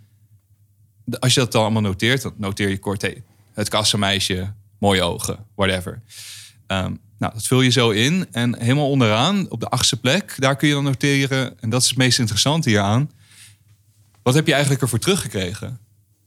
[1.20, 3.14] als je dat dan allemaal noteert, dan noteer je kort...
[3.54, 6.02] Het kassenmeisje, mooie ogen, whatever.
[6.68, 8.28] Ehm, nou, dat vul je zo in.
[8.32, 11.60] En helemaal onderaan, op de achtste plek, daar kun je dan noteren...
[11.60, 13.12] en dat is het meest interessante hieraan...
[14.24, 15.80] wat heb je eigenlijk ervoor teruggekregen?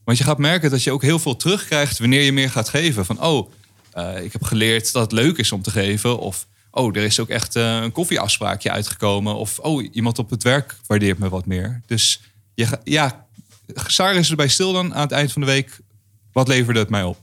[0.05, 1.99] Want je gaat merken dat je ook heel veel terugkrijgt...
[1.99, 3.05] wanneer je meer gaat geven.
[3.05, 3.51] Van, oh,
[3.93, 6.19] eh, ik heb geleerd dat het leuk is om te geven...
[6.19, 9.35] of oh, er is ook echt eh, een koffieafspraakje uitgekomen...
[9.35, 11.81] of oh, iemand op het werk waardeert me wat meer.
[11.87, 12.21] Dus
[12.55, 13.27] je, ja,
[13.75, 15.81] Sarah is erbij stil dan aan het eind van de week.
[16.33, 17.19] Wat leverde het mij op?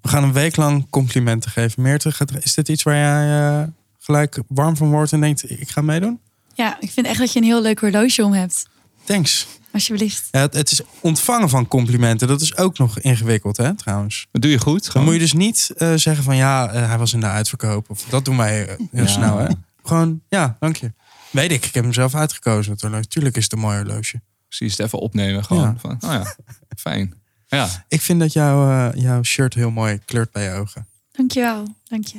[0.00, 1.82] We gaan een week lang complimenten geven.
[1.82, 5.80] Meerte, is dit iets waar jij eh, gelijk warm van wordt en denkt, ik ga
[5.80, 6.20] meedoen?
[6.54, 8.66] Ja, ik vind echt dat je een heel leuk horloge om hebt.
[9.04, 9.46] Thanks.
[9.72, 10.28] Alsjeblieft.
[10.30, 12.28] Ja, het, het is ontvangen van complimenten.
[12.28, 14.26] Dat is ook nog ingewikkeld, hè, trouwens.
[14.32, 14.92] Dat doe je goed.
[14.92, 17.90] Dan moet je dus niet eh, zeggen van ja, eh, hij was in de uitverkoop.
[17.90, 19.06] Of dat doen wij heel Ja.
[19.06, 19.46] snel, hè?
[19.84, 20.92] Gewoon, ja, dank je.
[21.30, 22.72] Weet ik, ik heb hem zelf uitgekozen.
[22.72, 23.06] het horloge.
[23.08, 24.20] Tuurlijk is het een mooi horloge.
[24.58, 25.44] Precies, het even opnemen.
[25.44, 25.74] Gewoon Ja.
[25.78, 26.36] van, oh ja,
[26.76, 27.14] fijn.
[27.46, 30.86] Ja, Ik vind dat jouw, eh, jouw shirt heel mooi kleurt bij je ogen.
[31.12, 31.74] Dankjewel.
[31.84, 32.18] Dank je.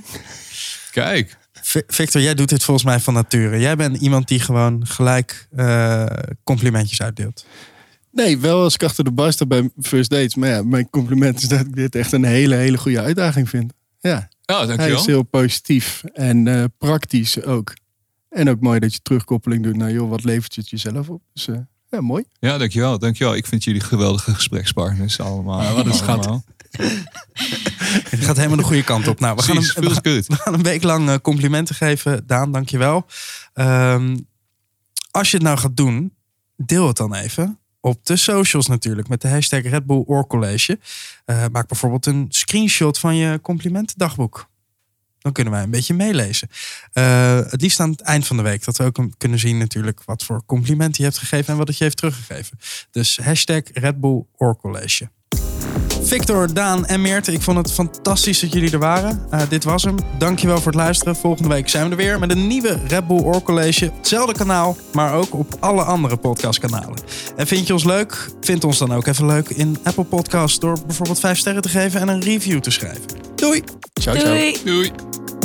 [0.92, 1.38] kijk.
[1.52, 3.60] Vi- Victor, jij doet dit volgens mij van nature.
[3.60, 6.06] Jij bent iemand die gewoon gelijk eh,
[6.44, 7.46] complimentjes uitdeelt.
[8.12, 10.36] Nee, wel als ik achter de bar sta bij First Dates.
[10.36, 13.74] Maar ja, mijn compliment is dat ik dit echt een hele, hele goede uitdaging vind.
[14.00, 15.00] Ja, Oh, hij dankjewel.
[15.00, 17.74] is heel positief en eh, praktisch ook.
[18.30, 21.22] En ook mooi dat je terugkoppeling doet naar, joh, wat levert je het jezelf op?
[21.34, 21.56] Dus eh,
[21.94, 22.24] ja, mooi.
[22.40, 23.36] Ja, dankjewel, dankjewel.
[23.36, 25.60] Ik vind jullie geweldige gesprekspartners allemaal.
[25.60, 26.26] Ah, wat een schat.
[28.10, 29.20] Het gaat helemaal de goede kant op.
[29.20, 30.28] Nou, we gaan, hem, we, gaan, good.
[30.28, 32.28] we gaan een week lang eh, complimenten geven.
[32.28, 33.06] Daan, dankjewel.
[33.54, 34.16] Ehm
[35.14, 36.14] als je het nou gaat doen,
[36.56, 37.60] deel het dan even.
[37.80, 40.80] Op de socials natuurlijk, met de hashtag Red Bull Oor College.
[41.26, 44.50] Eh, maak bijvoorbeeld een screenshot van je complimentendagboek.
[45.24, 46.50] Dan kunnen wij een beetje meelezen.
[46.94, 48.64] Eh, het liefst aan het eind van de week.
[48.64, 51.78] Dat we ook kunnen zien natuurlijk wat voor complimenten je hebt gegeven en wat het
[51.78, 52.60] je heeft teruggegeven.
[52.92, 54.26] Dus hashtag Red Bull.
[56.02, 59.26] Victor, Daan en Meert, ik vond het fantastisch dat jullie er waren.
[59.30, 59.96] Eh, dit was hem.
[60.18, 61.16] Dankjewel voor het luisteren.
[61.16, 63.42] Volgende week zijn we er weer met een nieuwe Red Bull.
[63.44, 66.98] Hetzelfde kanaal, maar ook op alle andere podcastkanalen.
[67.36, 68.30] En vind je ons leuk?
[68.42, 72.02] Vind ons dan ook even leuk in Apple Podcasts door bijvoorbeeld 5 sterren te geven
[72.02, 73.33] en een review te schrijven.
[73.44, 73.62] Doei.
[74.00, 74.54] Ciao, Doei.
[74.54, 74.64] ciao.
[74.64, 75.43] Doei.